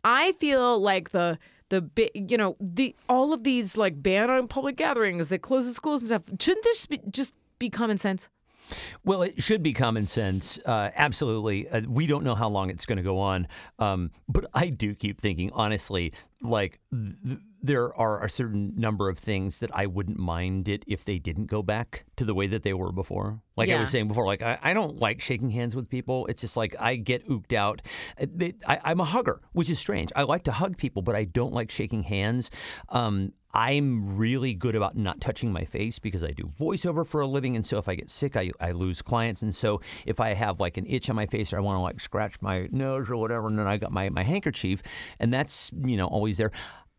I 0.06 0.32
feel 0.34 0.80
like 0.80 1.10
the 1.10 1.38
the 1.68 1.90
you 2.14 2.38
know 2.38 2.56
the 2.62 2.96
all 3.10 3.34
of 3.34 3.44
these 3.44 3.76
like 3.76 4.02
ban 4.02 4.30
on 4.30 4.48
public 4.48 4.78
gatherings 4.78 5.28
that 5.28 5.42
close 5.42 5.66
the 5.66 5.74
schools 5.74 6.02
and 6.02 6.08
stuff. 6.08 6.24
Shouldn't 6.40 6.64
this 6.64 6.86
be, 6.86 7.02
just 7.12 7.34
be 7.60 7.70
common 7.70 7.98
sense? 7.98 8.30
Well, 9.04 9.22
it 9.24 9.42
should 9.42 9.64
be 9.64 9.74
common 9.74 10.08
sense. 10.08 10.60
Uh, 10.66 10.92
absolutely. 10.96 11.68
Uh, 11.70 11.82
we 11.88 12.08
don't 12.08 12.24
know 12.24 12.36
how 12.36 12.50
long 12.50 12.70
it's 12.70 12.86
going 12.86 12.98
to 12.98 13.04
go 13.04 13.18
on. 13.20 13.48
Um, 13.80 14.12
but 14.28 14.46
I 14.54 14.70
do 14.70 14.96
keep 14.96 15.20
thinking, 15.20 15.52
honestly, 15.54 16.14
like 16.42 16.80
th- 16.92 17.40
there 17.62 17.96
are 17.98 18.24
a 18.24 18.30
certain 18.30 18.74
number 18.76 19.10
of 19.10 19.18
things 19.18 19.60
that 19.60 19.70
I 19.76 19.86
wouldn't 19.86 20.18
mind 20.18 20.68
it 20.68 20.84
if 20.88 21.04
they 21.04 21.20
didn't 21.20 21.48
go 21.48 21.62
back 21.62 22.06
to 22.16 22.26
the 22.26 22.34
way 22.34 22.48
that 22.48 22.64
they 22.64 22.74
were 22.74 22.92
before. 22.92 23.42
Like 23.58 23.70
I 23.70 23.80
was 23.80 23.90
saying 23.90 24.08
before, 24.08 24.26
like 24.26 24.42
I, 24.42 24.58
I 24.62 24.74
don't 24.74 25.00
like 25.00 25.20
shaking 25.20 25.50
hands 25.50 25.76
with 25.76 25.90
people. 25.90 26.26
It's 26.28 26.42
just 26.42 26.56
like 26.56 26.76
I 26.80 26.96
get 26.96 27.28
ooked 27.28 27.52
out. 27.52 27.82
Uh, 28.20 28.26
I, 28.68 28.80
I'm 28.86 29.02
a 29.02 29.06
hugger, 29.06 29.42
which 29.52 29.70
is 29.70 29.80
strange. 29.80 30.12
I 30.16 30.24
like 30.24 30.44
to 30.44 30.54
hug 30.54 30.78
people, 30.78 31.02
but 31.02 31.16
I 31.16 31.26
don't 31.26 31.54
like 31.54 31.70
shaking 31.70 32.04
hands. 32.04 32.50
Um, 32.88 33.34
I'm 33.52 34.16
really 34.18 34.54
good 34.54 34.76
about 34.76 34.96
not 34.96 35.20
touching 35.20 35.52
my 35.52 35.66
face 35.66 35.98
because 35.98 36.24
I 36.24 36.32
do 36.32 36.54
voiceover 36.60 37.06
for 37.06 37.20
a 37.20 37.28
living, 37.28 37.56
and 37.56 37.66
so 37.66 37.80
if 37.80 37.90
I 37.90 37.96
get 37.96 38.10
sick, 38.10 38.38
I, 38.38 38.52
I 38.62 38.72
lose 38.72 39.02
clients. 39.02 39.42
And 39.42 39.54
so 39.54 39.82
if 40.06 40.20
I 40.20 40.36
have 40.36 40.60
like 40.60 40.78
an 40.78 40.86
itch 40.88 41.10
on 41.10 41.16
my 41.16 41.26
face 41.26 41.52
or 41.52 41.58
I 41.58 41.60
want 41.60 41.76
to 41.76 41.82
like 41.82 42.00
scratch 42.00 42.42
my 42.42 42.70
nose 42.72 43.10
or 43.10 43.18
whatever, 43.18 43.48
and 43.48 43.58
then 43.58 43.68
I 43.68 43.78
got 43.78 43.92
my, 43.92 44.10
my 44.10 44.24
handkerchief, 44.24 44.82
and 45.20 45.34
that's 45.34 45.72
you 45.84 45.98
know 45.98 46.08
always 46.08 46.38
there. 46.38 46.52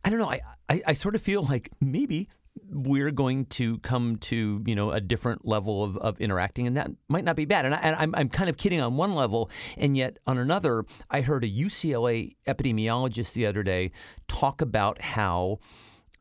I 0.04 0.11
don't 0.11 0.19
know. 0.19 0.30
I, 0.30 0.40
I, 0.69 0.83
I 0.88 0.92
sort 0.95 1.14
of 1.14 1.23
feel 1.23 1.42
like 1.42 1.71
maybe 1.80 2.28
we're 2.69 3.11
going 3.11 3.47
to 3.47 3.78
come 3.78 4.16
to 4.16 4.62
you 4.66 4.75
know 4.75 4.90
a 4.90 5.00
different 5.00 5.47
level 5.47 5.85
of, 5.85 5.97
of 5.99 6.21
interacting, 6.21 6.66
and 6.66 6.76
that 6.76 6.90
might 7.09 7.25
not 7.25 7.37
be 7.37 7.45
bad. 7.45 7.64
And, 7.64 7.75
I, 7.75 7.78
and 7.78 7.97
I'm 7.97 8.14
I'm 8.14 8.28
kind 8.28 8.49
of 8.49 8.57
kidding 8.57 8.80
on 8.80 8.97
one 8.97 9.14
level, 9.14 9.50
and 9.76 9.97
yet 9.97 10.19
on 10.26 10.38
another, 10.38 10.85
I 11.11 11.21
heard 11.21 11.45
a 11.45 11.49
UCLA 11.49 12.33
epidemiologist 12.47 13.35
the 13.35 13.47
other 13.47 13.62
day 13.62 13.92
talk 14.28 14.61
about 14.61 15.02
how 15.02 15.59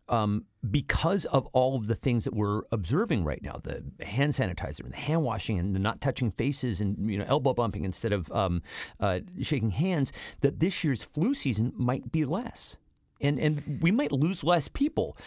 um, 0.10 0.46
because 0.70 1.26
of 1.26 1.48
all 1.48 1.78
of 1.78 1.88
the 1.88 1.96
things 1.96 2.26
that 2.26 2.34
we're 2.34 2.64
observing 2.72 3.24
right 3.24 3.42
now, 3.42 3.60
the 3.64 3.84
hand 4.04 4.34
sanitizer 4.34 4.82
and 4.82 4.92
the 4.92 4.98
hand 4.98 5.24
washing 5.24 5.58
and 5.60 5.76
the 5.76 5.80
not 5.80 6.02
touching 6.02 6.32
faces 6.32 6.82
and 6.82 7.10
you 7.10 7.18
know 7.18 7.26
elbow 7.28 7.54
bumping 7.54 7.86
instead 7.86 8.12
of 8.12 8.32
um, 8.32 8.62
uh, 9.00 9.20
shaking 9.42 9.72
hands, 9.72 10.12
that 10.42 10.60
this 10.60 10.84
year's 10.84 11.04
flu 11.04 11.34
season 11.34 11.72
might 11.76 12.12
be 12.12 12.26
less. 12.26 12.78
And, 13.22 13.40
and 13.40 13.80
we 13.82 13.92
might 13.92 14.12
lose 14.12 14.44
less 14.44 14.68
people 14.68 15.18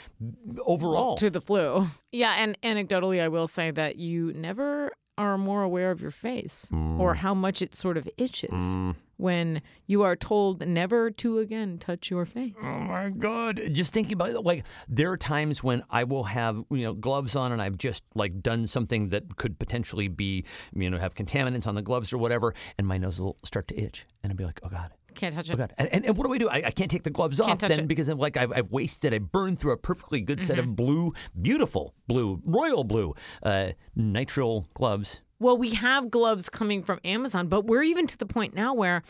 overall. 0.67 1.17
to 1.17 1.29
the 1.29 1.41
flu. 1.41 1.89
Yeah, 2.11 2.35
and 2.39 2.59
anecdotally, 2.63 3.21
I 3.21 3.29
will 3.29 3.47
say 3.47 3.71
that 3.71 3.97
you 3.97 4.33
never 4.35 4.93
are 5.19 5.37
more 5.37 5.63
aware 5.63 5.91
of 5.91 6.01
your 6.01 6.11
face 6.11 6.69
mm. 6.73 6.99
or 6.99 7.15
how 7.15 7.35
much 7.35 7.61
it 7.61 7.75
sort 7.75 7.97
of 7.97 8.09
itches 8.17 8.51
mm. 8.51 8.97
when 9.19 9.61
you 9.87 10.03
are 10.03 10.17
told 10.17 10.67
never 10.67 11.11
to 11.11 11.39
again 11.39 11.79
touch 11.79 12.11
your 12.11 12.25
face. 12.25 12.55
Oh 12.63 12.79
my 12.79 13.11
God! 13.11 13.61
Just 13.73 13.93
thinking 13.93 14.15
about 14.15 14.31
it, 14.31 14.41
like 14.41 14.65
there 14.89 15.11
are 15.13 15.17
times 15.19 15.63
when 15.63 15.83
I 15.91 16.05
will 16.05 16.25
have 16.25 16.65
you 16.71 16.85
know 16.85 16.95
gloves 16.95 17.37
on 17.37 17.53
and 17.53 17.61
I've 17.61 17.77
just 17.77 18.03
like 18.15 18.41
done 18.41 18.67
something 18.67 19.09
that 19.09 19.37
could 19.37 19.59
potentially 19.59 20.09
be 20.09 20.45
you 20.75 20.89
know 20.89 20.99
have 20.99 21.15
contaminants 21.15 21.67
on 21.67 21.75
the 21.75 21.83
gloves 21.83 22.13
or 22.13 22.19
whatever, 22.19 22.55
and 22.79 22.87
my 22.87 22.97
nose 22.97 23.21
will 23.21 23.37
start 23.45 23.69
to 23.69 23.79
itch, 23.79 24.07
and 24.23 24.33
I'll 24.33 24.37
be 24.37 24.45
like, 24.45 24.61
oh 24.63 24.69
God. 24.69 24.93
Can't 25.15 25.35
touch 25.35 25.51
Oh 25.51 25.55
it. 25.55 25.57
God! 25.59 25.75
And, 25.79 25.89
and, 25.93 26.07
and 26.07 26.17
what 26.17 26.27
do 26.27 26.33
I 26.35 26.39
do? 26.39 26.49
I, 26.49 26.63
I 26.67 26.71
can't 26.71 26.91
take 26.91 27.03
the 27.05 27.11
gloves 27.11 27.41
off 27.41 27.59
touch 27.59 27.69
then 27.71 27.81
it. 27.81 27.89
because 27.89 28.09
I'm 28.09 28.19
like 28.19 28.37
I've, 28.37 28.53
I've 28.53 28.73
wasted. 28.73 29.13
I 29.15 29.19
burned 29.19 29.59
through 29.59 29.73
a 29.73 29.77
perfectly 29.77 30.21
good 30.21 30.43
set 30.43 30.59
of 30.59 30.75
blue, 30.77 31.13
beautiful 31.41 31.95
blue, 32.07 32.41
royal 32.45 32.85
blue, 32.85 33.15
uh, 33.43 33.71
nitrile 33.97 34.67
gloves. 34.75 35.21
Well, 35.39 35.59
we 35.59 35.71
have 35.71 36.09
gloves 36.09 36.49
coming 36.49 36.85
from 36.85 37.01
Amazon, 37.05 37.49
but 37.49 37.65
we're 37.65 37.83
even 37.83 38.07
to 38.07 38.17
the 38.17 38.27
point 38.27 38.55
now 38.55 38.75
where 38.75 39.03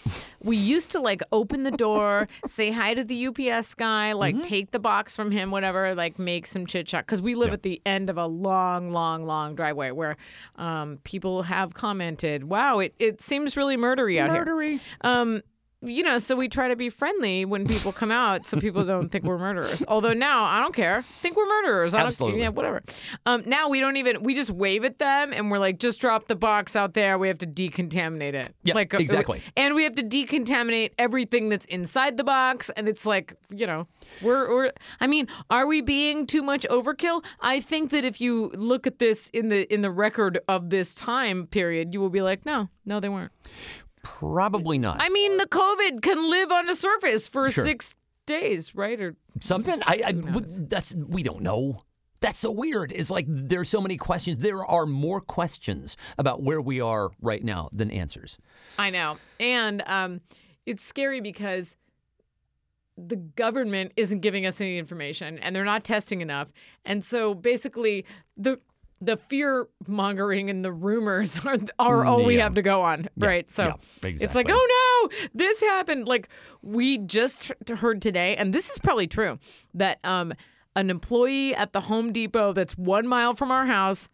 we 0.43 0.57
used 0.57 0.91
to 0.93 0.99
like 0.99 1.23
open 1.31 1.63
the 1.65 1.71
door, 1.71 2.27
say 2.47 2.71
hi 2.71 2.95
to 2.95 3.05
the 3.05 3.27
UPS 3.27 3.75
guy, 3.75 4.15
like 4.15 4.33
Mm-hmm. 4.37 4.41
take 4.41 4.71
the 4.71 4.79
box 4.79 5.15
from 5.15 5.31
him, 5.31 5.51
whatever, 5.51 5.95
like 5.95 6.19
make 6.19 6.47
some 6.47 6.67
chit 6.67 6.87
chat. 6.87 7.05
Because 7.05 7.21
we 7.21 7.35
live 7.35 7.53
at 7.53 7.63
the 7.63 7.83
end 7.85 8.09
of 8.09 8.17
a 8.17 8.25
long, 8.25 8.93
long, 8.93 9.27
long 9.27 9.55
driveway 9.55 9.91
where 9.91 10.17
um, 10.57 11.01
people 11.05 11.43
have 11.43 11.75
commented, 11.75 12.45
wow, 12.45 12.79
it, 12.79 12.95
it 12.99 13.21
seems 13.21 13.55
really 13.55 13.77
murdery 13.77 14.19
out 14.19 14.31
here. 14.31 14.43
Murdery. 14.47 14.81
Um, 15.03 15.43
you 15.83 16.03
know, 16.03 16.19
so 16.19 16.37
we 16.37 16.49
try 16.49 16.69
to 16.69 16.77
be 16.77 16.89
friendly 16.89 17.45
when 17.45 17.67
people 17.67 17.93
come 17.93 18.11
out, 18.11 18.47
so 18.47 18.59
people 18.61 18.85
don't 18.85 19.11
think 19.11 19.25
we're 19.25 19.39
murderers. 19.39 19.85
Although 19.89 20.13
now 20.13 20.45
I 20.45 20.61
don't 20.61 20.75
care, 20.75 21.03
think 21.03 21.37
we're 21.37 21.47
murderers. 21.47 21.95
I 21.95 21.99
don't, 21.99 22.07
Absolutely. 22.09 22.41
yeah, 22.41 22.49
whatever. 22.49 22.83
Um, 23.27 23.43
now 23.47 23.69
we 23.69 23.81
don't 23.81 23.97
even 23.97 24.23
we 24.23 24.35
just 24.35 24.51
wave 24.51 24.85
at 24.85 24.99
them 24.99 25.33
and 25.33 25.51
we're 25.51 25.59
like, 25.59 25.79
just 25.79 26.01
drop 26.01 26.29
the 26.29 26.37
box 26.37 26.77
out 26.77 26.95
there. 26.95 27.19
We 27.19 27.29
have 27.29 27.39
to 27.39 27.47
decontaminate 27.47 28.35
it. 28.35 28.55
Yeah, 28.63 28.75
like 28.75 28.95
uh, 28.95 28.99
exactly. 28.99 29.43
And 29.57 29.75
we 29.75 29.85
have 29.85 29.95
to 29.97 30.03
decontaminate 30.03 30.93
everything 30.99 31.49
that's 31.49 31.67
inside 31.67 32.17
the 32.17 32.25
box. 32.25 32.71
And 32.77 32.89
it's 32.89 33.05
like, 33.05 33.35
you 33.51 33.67
know, 33.67 33.89
we're 34.23 34.49
we're. 34.49 34.73
I 35.01 35.07
mean, 35.07 35.27
are 35.51 35.67
we 35.67 35.81
being 35.81 36.27
too 36.27 36.43
much 36.43 36.67
overkill? 36.71 37.25
I 37.41 37.61
think 37.61 37.91
that 37.91 38.05
if 38.05 38.21
you 38.21 38.51
look 38.55 38.87
at 38.87 38.99
this 38.99 39.29
in 39.29 39.49
the 39.49 39.73
in 39.73 39.81
the 39.81 39.91
record 39.91 40.39
of 40.49 40.71
this 40.71 40.95
time 40.95 41.47
period, 41.47 41.93
you 41.93 42.01
will 42.01 42.11
be 42.11 42.23
like, 42.23 42.47
no, 42.47 42.69
no, 42.85 43.01
they 43.01 43.09
weren't. 43.09 43.33
Probably 44.03 44.79
not. 44.79 44.99
I 45.01 45.09
mean, 45.09 45.37
the 45.39 45.47
COVID 45.47 46.03
can 46.03 46.31
live 46.31 46.51
on 46.53 46.69
a 46.69 46.75
surface 46.75 47.29
for 47.29 47.51
Sure. 47.51 47.65
six 47.65 47.95
days, 48.27 48.75
right? 48.75 49.01
Or 49.01 49.17
Something 49.41 49.81
I, 49.87 50.03
I 50.07 50.13
that's 50.13 50.95
we 50.95 51.23
don't 51.23 51.41
know. 51.41 51.83
That's 52.21 52.39
so 52.39 52.53
weird. 52.53 52.93
It's 52.93 53.11
like 53.11 53.27
there's 53.29 53.69
so 53.69 53.81
many 53.81 53.97
questions. 53.97 54.43
There 54.43 54.65
are 54.65 54.87
more 54.87 55.21
questions 55.21 55.97
about 56.19 56.43
where 56.43 56.61
we 56.61 56.81
are 56.81 57.11
right 57.21 57.43
now 57.43 57.69
than 57.73 57.91
answers. 57.91 58.39
I 58.79 58.91
know, 58.91 59.19
and 59.41 59.83
um, 59.87 60.21
it's 60.65 60.85
scary 60.85 61.21
because 61.21 61.75
the 62.97 63.17
government 63.17 63.93
isn't 63.97 64.21
giving 64.21 64.47
us 64.47 64.61
any 64.61 64.79
information, 64.79 65.39
and 65.41 65.57
they're 65.57 65.65
not 65.65 65.83
testing 65.83 66.21
enough, 66.21 66.53
and 66.85 67.05
so 67.05 67.35
basically 67.35 68.05
the 68.37 68.61
the 69.03 69.17
fear 69.17 69.67
mongering 69.89 70.49
and 70.49 70.65
the 70.65 70.73
rumors 70.73 71.37
are 71.47 71.59
are 71.79 72.05
all 72.05 72.25
we 72.25 72.37
have 72.37 72.55
to 72.55 72.63
go 72.63 72.83
on, 72.83 73.09
right? 73.19 73.51
So 73.51 73.65
yeah, 73.65 73.75
it's 74.23 74.35
like, 74.35 74.47
oh 74.49 75.09
no, 75.11 75.29
this 75.35 75.61
happened. 75.61 76.07
Like 76.07 76.29
we 76.63 76.99
just 76.99 77.51
heard 77.69 78.01
today, 78.01 78.37
and 78.37 78.55
this 78.55 78.71
is 78.71 78.79
probably 78.79 79.09
true 79.09 79.39
that 79.75 79.99
um, 80.05 80.33
an 80.77 80.89
employee 80.89 81.55
at 81.55 81.73
the 81.73 81.81
Home 81.81 82.13
Depot 82.13 82.53
that's 82.53 82.79
one 82.79 83.07
mile 83.07 83.35
from 83.35 83.51
our 83.51 83.67
house 83.67 84.09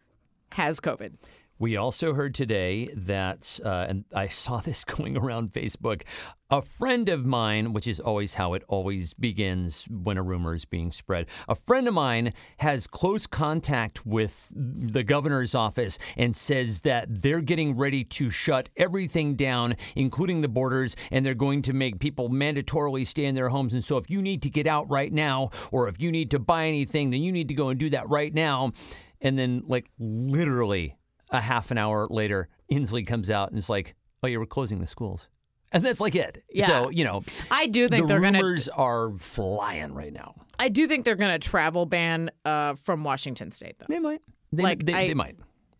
has 0.54 0.80
COVID. 0.80 1.12
We 1.60 1.76
also 1.76 2.14
heard 2.14 2.36
today 2.36 2.88
that, 2.94 3.58
uh, 3.64 3.86
and 3.88 4.04
I 4.14 4.28
saw 4.28 4.58
this 4.60 4.84
going 4.84 5.16
around 5.16 5.50
Facebook, 5.50 6.02
a 6.50 6.62
friend 6.62 7.08
of 7.08 7.26
mine, 7.26 7.72
which 7.72 7.88
is 7.88 7.98
always 7.98 8.34
how 8.34 8.54
it 8.54 8.62
always 8.68 9.12
begins 9.12 9.84
when 9.90 10.16
a 10.16 10.22
rumor 10.22 10.54
is 10.54 10.64
being 10.64 10.92
spread, 10.92 11.26
a 11.48 11.56
friend 11.56 11.88
of 11.88 11.94
mine 11.94 12.32
has 12.58 12.86
close 12.86 13.26
contact 13.26 14.06
with 14.06 14.52
the 14.54 15.02
governor's 15.02 15.54
office 15.54 15.98
and 16.16 16.36
says 16.36 16.80
that 16.80 17.22
they're 17.22 17.40
getting 17.40 17.76
ready 17.76 18.04
to 18.04 18.30
shut 18.30 18.68
everything 18.76 19.34
down, 19.34 19.74
including 19.96 20.42
the 20.42 20.48
borders, 20.48 20.94
and 21.10 21.26
they're 21.26 21.34
going 21.34 21.60
to 21.62 21.72
make 21.72 21.98
people 21.98 22.30
mandatorily 22.30 23.04
stay 23.04 23.24
in 23.24 23.34
their 23.34 23.48
homes. 23.48 23.74
And 23.74 23.84
so 23.84 23.96
if 23.96 24.08
you 24.08 24.22
need 24.22 24.42
to 24.42 24.50
get 24.50 24.68
out 24.68 24.88
right 24.88 25.12
now, 25.12 25.50
or 25.72 25.88
if 25.88 26.00
you 26.00 26.12
need 26.12 26.30
to 26.30 26.38
buy 26.38 26.66
anything, 26.66 27.10
then 27.10 27.22
you 27.22 27.32
need 27.32 27.48
to 27.48 27.54
go 27.54 27.68
and 27.68 27.80
do 27.80 27.90
that 27.90 28.08
right 28.08 28.32
now. 28.32 28.72
And 29.20 29.36
then, 29.36 29.64
like, 29.66 29.90
literally, 29.98 30.94
a 31.30 31.40
half 31.40 31.70
an 31.70 31.78
hour 31.78 32.06
later, 32.10 32.48
Inslee 32.70 33.06
comes 33.06 33.30
out 33.30 33.50
and 33.50 33.58
it's 33.58 33.68
like, 33.68 33.94
"Oh, 34.22 34.26
you 34.26 34.38
were 34.38 34.46
closing 34.46 34.80
the 34.80 34.86
schools," 34.86 35.28
and 35.72 35.84
that's 35.84 36.00
like 36.00 36.14
it. 36.14 36.42
Yeah. 36.50 36.66
So 36.66 36.90
you 36.90 37.04
know, 37.04 37.22
I 37.50 37.66
do 37.66 37.88
think 37.88 38.02
the 38.02 38.08
they're 38.08 38.20
gonna. 38.20 38.38
rumors 38.38 38.68
are 38.68 39.10
flying 39.16 39.94
right 39.94 40.12
now. 40.12 40.34
I 40.58 40.68
do 40.68 40.88
think 40.88 41.04
they're 41.04 41.14
gonna 41.16 41.38
travel 41.38 41.86
ban 41.86 42.30
uh, 42.44 42.74
from 42.74 43.04
Washington 43.04 43.50
State 43.52 43.76
though. 43.78 43.86
They 43.88 43.98
might. 44.00 44.20
They, 44.52 44.62
Like, 44.62 44.84
they, 44.84 44.94
I- 44.94 45.08
they 45.08 45.14
might. 45.14 45.36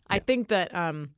I 0.09 0.19
think 0.19 0.47
that 0.49 0.73
um, 0.75 1.11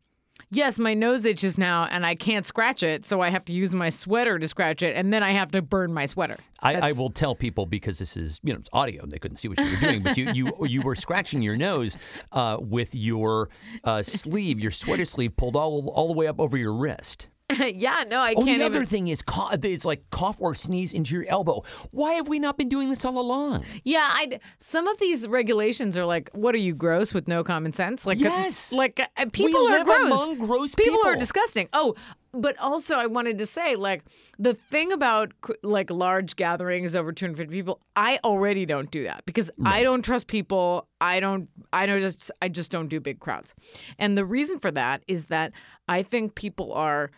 yes, 0.52 0.78
my 0.78 0.94
nose 0.94 1.26
itches 1.26 1.58
now 1.58 1.86
and 1.86 2.06
I 2.06 2.16
can't 2.16 2.46
scratch 2.46 2.84
it, 2.84 3.06
so 3.06 3.22
I 3.22 3.30
have 3.30 3.46
to 3.46 3.54
use 3.54 3.74
my 3.74 3.90
sweater 3.90 4.38
to 4.38 4.48
scratch 4.48 4.84
it, 4.84 4.96
and 4.96 5.12
then 5.12 5.24
I 5.24 5.32
have 5.32 5.52
to 5.52 5.62
burn 5.62 5.94
my 5.94 6.06
sweater. 6.06 6.38
I, 6.62 6.76
I 6.76 6.92
will 6.92 7.10
tell 7.10 7.34
people 7.34 7.66
because 7.66 7.98
this 7.98 8.16
is 8.16 8.40
you 8.44 8.54
know 8.54 8.60
it's 8.60 8.70
audio 8.72 9.02
and 9.02 9.12
they 9.12 9.18
couldn't 9.18 9.38
see 9.38 9.48
what 9.48 9.58
you 9.58 9.66
were 9.72 9.80
doing, 9.80 10.04
but 10.04 10.18
you 10.18 10.32
you 10.34 10.52
you 10.68 10.82
were 10.82 10.96
scratching 10.96 11.42
your 11.42 11.58
nose 11.58 11.98
uh, 12.32 12.58
with 12.60 12.94
your 12.94 13.50
uh, 13.84 14.04
sleeve, 14.04 14.60
your 14.60 14.72
sweater 14.72 15.06
sleeve 15.06 15.36
pulled 15.36 15.56
all 15.56 15.90
all 15.90 16.08
the 16.08 16.14
way 16.14 16.28
up 16.28 16.40
over 16.40 16.58
your 16.58 16.74
wrist. 16.74 17.30
yeah, 17.76 18.04
no, 18.08 18.20
I 18.20 18.34
Oh, 18.36 18.44
can't 18.46 18.60
the 18.60 18.66
other 18.66 18.76
even. 18.78 18.88
thing 18.88 19.08
is 19.08 19.22
cough, 19.22 19.58
it's 19.64 19.86
like 19.86 20.10
cough 20.10 20.42
or 20.42 20.54
sneeze 20.56 20.94
into 20.94 21.14
your 21.16 21.26
elbow. 21.28 21.64
Why 21.92 22.14
have 22.14 22.28
we 22.28 22.40
not 22.40 22.58
been 22.58 22.70
doing 22.70 22.90
this 22.90 23.04
all 23.06 23.20
along? 23.20 23.66
Yeah, 23.84 24.08
I 24.10 24.40
some 24.60 24.88
of 24.88 24.98
these 25.00 25.28
regulations 25.28 25.98
are 25.98 26.06
like, 26.06 26.30
what 26.34 26.56
are 26.56 26.60
you 26.60 26.74
gross 26.74 27.14
with 27.14 27.28
no 27.28 27.44
common 27.44 27.74
sense? 27.74 28.06
Like, 28.06 28.20
Yes. 28.20 28.72
like 28.74 29.00
uh, 29.18 29.26
people 29.32 29.62
we 29.66 29.68
are 29.68 29.78
live 29.80 29.86
gross. 29.86 30.12
among 30.12 30.38
gross 30.40 30.76
people 30.76 30.98
people 31.00 31.08
are 31.10 31.16
disgusting. 31.16 31.68
Oh, 31.74 31.96
but 32.34 32.58
also 32.60 32.96
I 32.96 33.08
wanted 33.08 33.38
to 33.40 33.46
say, 33.46 33.76
like, 33.76 34.04
the 34.40 34.54
thing 34.54 34.94
about 34.94 35.34
like 35.64 35.90
large 35.92 36.38
gatherings 36.38 36.96
over 36.96 37.12
250 37.12 37.54
people, 37.54 37.82
I 37.96 38.20
already 38.24 38.66
don't 38.66 38.90
do 38.90 39.04
that 39.04 39.26
because 39.26 39.52
I 39.66 39.84
don't 39.84 40.02
trust 40.02 40.28
people. 40.28 40.88
I 41.02 41.20
don't. 41.20 41.50
I 41.74 41.86
don't 41.88 42.00
just. 42.00 42.32
I 42.42 42.48
just 42.48 42.72
don't 42.72 42.88
do 42.88 43.02
big 43.02 43.20
crowds, 43.20 43.54
and 44.00 44.18
the 44.18 44.24
reason 44.24 44.60
for 44.60 44.72
that 44.72 45.04
is 45.10 45.26
that 45.26 45.52
I 45.90 46.04
think 46.04 46.36
people 46.36 46.72
are. 46.74 47.12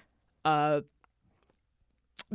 Uh, 0.46 0.82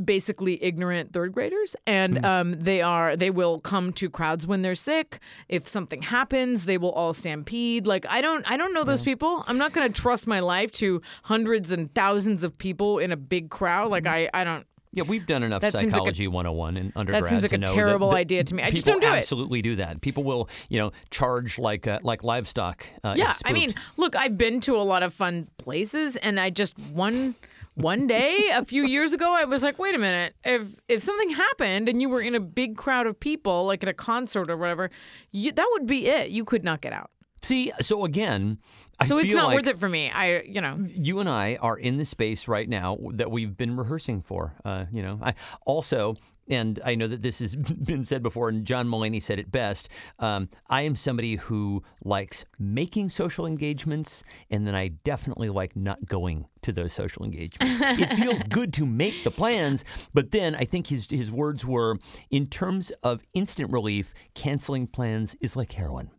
basically 0.05 0.63
ignorant 0.63 1.13
third 1.13 1.33
graders 1.33 1.75
and 1.85 2.25
um, 2.25 2.53
they 2.61 2.81
are 2.81 3.17
they 3.17 3.31
will 3.31 3.59
come 3.59 3.93
to 3.93 4.09
crowds 4.09 4.47
when 4.47 4.63
they're 4.63 4.77
sick 4.77 5.19
if 5.49 5.67
something 5.67 6.03
happens 6.03 6.67
they 6.67 6.79
will 6.79 6.93
all 6.93 7.13
stampede 7.13 7.85
like 7.85 8.07
i 8.09 8.21
don't 8.21 8.49
i 8.49 8.57
don't 8.57 8.73
know 8.73 8.85
those 8.85 9.03
people 9.03 9.43
i'm 9.49 9.59
not 9.59 9.73
going 9.73 9.91
to 9.93 10.01
trust 10.01 10.29
my 10.29 10.39
life 10.39 10.71
to 10.71 11.03
hundreds 11.25 11.73
and 11.73 11.93
thousands 11.97 12.45
of 12.45 12.57
people 12.59 13.01
in 13.01 13.11
a 13.11 13.17
big 13.17 13.51
crowd 13.51 13.91
like 13.91 14.07
i 14.07 14.31
i 14.33 14.45
don't 14.45 14.65
Yeah, 14.93 15.03
we've 15.03 15.27
done 15.27 15.43
enough 15.43 15.63
That 15.63 15.73
seems 15.73 15.87
like 15.87 15.91
a- 15.91 15.95
psychology 15.95 16.29
101 16.29 16.77
in 16.77 16.93
undergrad 16.95 17.25
seems 17.27 17.43
like 17.43 17.51
to 17.51 17.57
a 17.57 17.59
know 17.59 17.67
terrible 17.75 18.11
that, 18.11 18.15
that 18.15 18.21
idea 18.21 18.45
to 18.45 18.55
me. 18.55 18.63
I 18.63 18.71
just 18.71 18.87
don't 18.87 19.01
do 19.01 19.07
it. 19.09 19.11
absolutely 19.11 19.63
do 19.63 19.77
that. 19.77 20.01
People 20.01 20.23
will, 20.25 20.49
you 20.71 20.79
know, 20.79 20.93
charge 21.11 21.59
like 21.59 21.87
uh, 21.89 21.99
like 22.03 22.23
livestock. 22.25 22.87
Uh, 23.05 23.15
yeah 23.17 23.33
i 23.45 23.53
mean 23.53 23.73
look 23.97 24.15
i've 24.17 24.39
been 24.39 24.61
to 24.61 24.77
a 24.77 24.83
lot 24.93 25.03
of 25.03 25.13
fun 25.13 25.49
places 25.59 26.15
and 26.17 26.39
i 26.41 26.51
just 26.51 26.79
one 26.79 27.35
one 27.79 28.07
day 28.07 28.51
a 28.53 28.65
few 28.65 28.85
years 28.85 29.13
ago 29.13 29.35
i 29.35 29.45
was 29.45 29.63
like 29.63 29.79
wait 29.79 29.95
a 29.95 29.99
minute 29.99 30.35
if 30.45 30.81
if 30.89 31.03
something 31.03 31.31
happened 31.31 31.89
and 31.89 32.03
you 32.03 32.09
were 32.09 32.21
in 32.21 32.35
a 32.35 32.41
big 32.41 32.77
crowd 32.77 33.07
of 33.07 33.19
people 33.19 33.67
like 33.67 33.83
at 33.83 33.89
a 33.89 33.95
concert 33.95 34.51
or 34.51 34.57
whatever 34.57 34.91
you, 35.31 35.53
that 35.53 35.69
would 35.73 35.87
be 35.87 36.07
it 36.09 36.31
you 36.31 36.45
could 36.45 36.65
not 36.65 36.81
get 36.81 36.93
out 36.93 37.11
see, 37.41 37.71
so 37.81 38.05
again, 38.05 38.59
I 38.99 39.07
so 39.07 39.17
it's 39.19 39.33
not 39.33 39.47
like 39.47 39.59
worth 39.59 39.69
it 39.69 39.77
for 39.77 39.89
me 39.89 40.11
i 40.11 40.41
you 40.43 40.61
know 40.61 40.85
you 40.89 41.21
and 41.21 41.29
I 41.29 41.57
are 41.61 41.79
in 41.79 41.97
the 41.99 42.05
space 42.05 42.49
right 42.49 42.69
now 42.69 42.99
that 43.13 43.31
we've 43.31 43.57
been 43.57 43.77
rehearsing 43.77 44.23
for. 44.23 44.55
Uh, 44.65 44.87
you 44.93 45.03
know, 45.03 45.21
I 45.23 45.35
also. 45.65 46.17
And 46.51 46.81
I 46.85 46.95
know 46.95 47.07
that 47.07 47.23
this 47.23 47.39
has 47.41 47.57
been 47.57 48.05
said 48.05 48.23
before, 48.23 48.49
and 48.49 48.65
John 48.65 48.89
Mulaney 48.89 49.23
said 49.23 49.39
it 49.39 49.51
best. 49.51 49.89
Um, 50.19 50.49
I 50.69 50.83
am 50.83 50.97
somebody 50.97 51.37
who 51.37 51.83
likes 52.05 52.45
making 52.59 53.11
social 53.11 53.47
engagements, 53.47 54.23
and 54.51 54.67
then 54.67 54.75
I 54.75 54.89
definitely 54.89 55.49
like 55.49 55.77
not 55.77 56.07
going 56.07 56.47
to 56.63 56.73
those 56.73 56.93
social 56.93 57.25
engagements. 57.25 57.79
it 57.81 58.17
feels 58.17 58.43
good 58.45 58.73
to 58.75 58.87
make 58.87 59.25
the 59.25 59.31
plans, 59.31 59.85
but 60.15 60.31
then 60.31 60.55
I 60.55 60.65
think 60.65 60.89
his 60.89 61.09
his 61.11 61.31
words 61.31 61.65
were, 61.65 61.97
in 62.31 62.47
terms 62.47 62.91
of 63.03 63.23
instant 63.35 63.73
relief, 63.73 64.13
canceling 64.35 64.87
plans 64.87 65.37
is 65.41 65.57
like 65.57 65.73
heroin. 65.73 66.11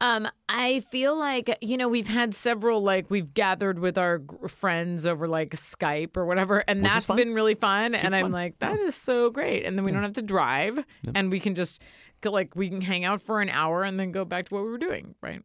Um, 0.00 0.28
I 0.48 0.80
feel 0.90 1.18
like 1.18 1.56
you 1.62 1.76
know 1.78 1.88
we've 1.88 2.08
had 2.08 2.34
several 2.34 2.82
like 2.82 3.10
we've 3.10 3.32
gathered 3.32 3.78
with 3.78 3.96
our 3.96 4.20
friends 4.46 5.06
over 5.06 5.26
like 5.26 5.50
Skype 5.56 6.16
or 6.18 6.26
whatever, 6.26 6.62
and 6.68 6.82
Which 6.82 6.92
that's 6.92 7.06
been 7.06 7.32
really 7.32 7.54
fun. 7.54 7.94
and 7.94 8.14
I'm 8.14 8.24
fun. 8.24 8.32
like, 8.32 8.58
that 8.58 8.78
is 8.78 8.94
so 8.94 9.30
great. 9.30 9.64
And 9.64 9.76
then 9.78 9.84
we 9.86 9.92
don't 9.92 10.02
have 10.02 10.12
to 10.14 10.22
drive, 10.22 10.84
and 11.14 11.30
we 11.30 11.40
can 11.40 11.54
just 11.54 11.80
go, 12.20 12.30
like 12.30 12.54
we 12.54 12.68
can 12.68 12.82
hang 12.82 13.04
out 13.04 13.22
for 13.22 13.40
an 13.40 13.48
hour 13.48 13.84
and 13.84 13.98
then 13.98 14.12
go 14.12 14.24
back 14.26 14.48
to 14.50 14.54
what 14.54 14.66
we 14.66 14.70
were 14.72 14.78
doing. 14.78 15.14
Right? 15.22 15.42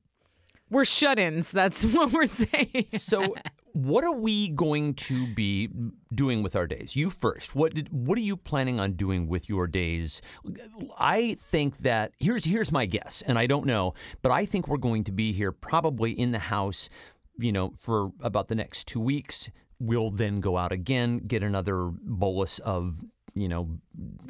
We're 0.69 0.85
shut-ins. 0.85 1.51
That's 1.51 1.83
what 1.93 2.11
we're 2.11 2.27
saying. 2.27 2.87
So, 2.89 3.33
what 3.73 4.03
are 4.03 4.13
we 4.13 4.49
going 4.49 4.93
to 4.95 5.27
be 5.33 5.69
doing 6.13 6.43
with 6.43 6.55
our 6.55 6.67
days? 6.67 6.95
You 6.95 7.09
first. 7.09 7.55
What 7.55 7.73
did, 7.73 7.89
What 7.91 8.17
are 8.17 8.21
you 8.21 8.37
planning 8.37 8.79
on 8.79 8.93
doing 8.93 9.27
with 9.27 9.49
your 9.49 9.67
days? 9.67 10.21
I 10.97 11.35
think 11.39 11.77
that 11.79 12.13
here's 12.19 12.45
here's 12.45 12.71
my 12.71 12.85
guess, 12.85 13.21
and 13.25 13.37
I 13.37 13.47
don't 13.47 13.65
know, 13.65 13.93
but 14.21 14.31
I 14.31 14.45
think 14.45 14.67
we're 14.67 14.77
going 14.77 15.03
to 15.05 15.11
be 15.11 15.31
here 15.31 15.51
probably 15.51 16.11
in 16.11 16.31
the 16.31 16.39
house, 16.39 16.89
you 17.37 17.51
know, 17.51 17.73
for 17.77 18.11
about 18.21 18.47
the 18.47 18.55
next 18.55 18.87
two 18.87 18.99
weeks. 18.99 19.49
We'll 19.79 20.11
then 20.11 20.41
go 20.41 20.57
out 20.57 20.71
again, 20.71 21.19
get 21.19 21.41
another 21.41 21.85
bolus 21.85 22.59
of 22.59 23.01
you 23.33 23.47
know 23.47 23.79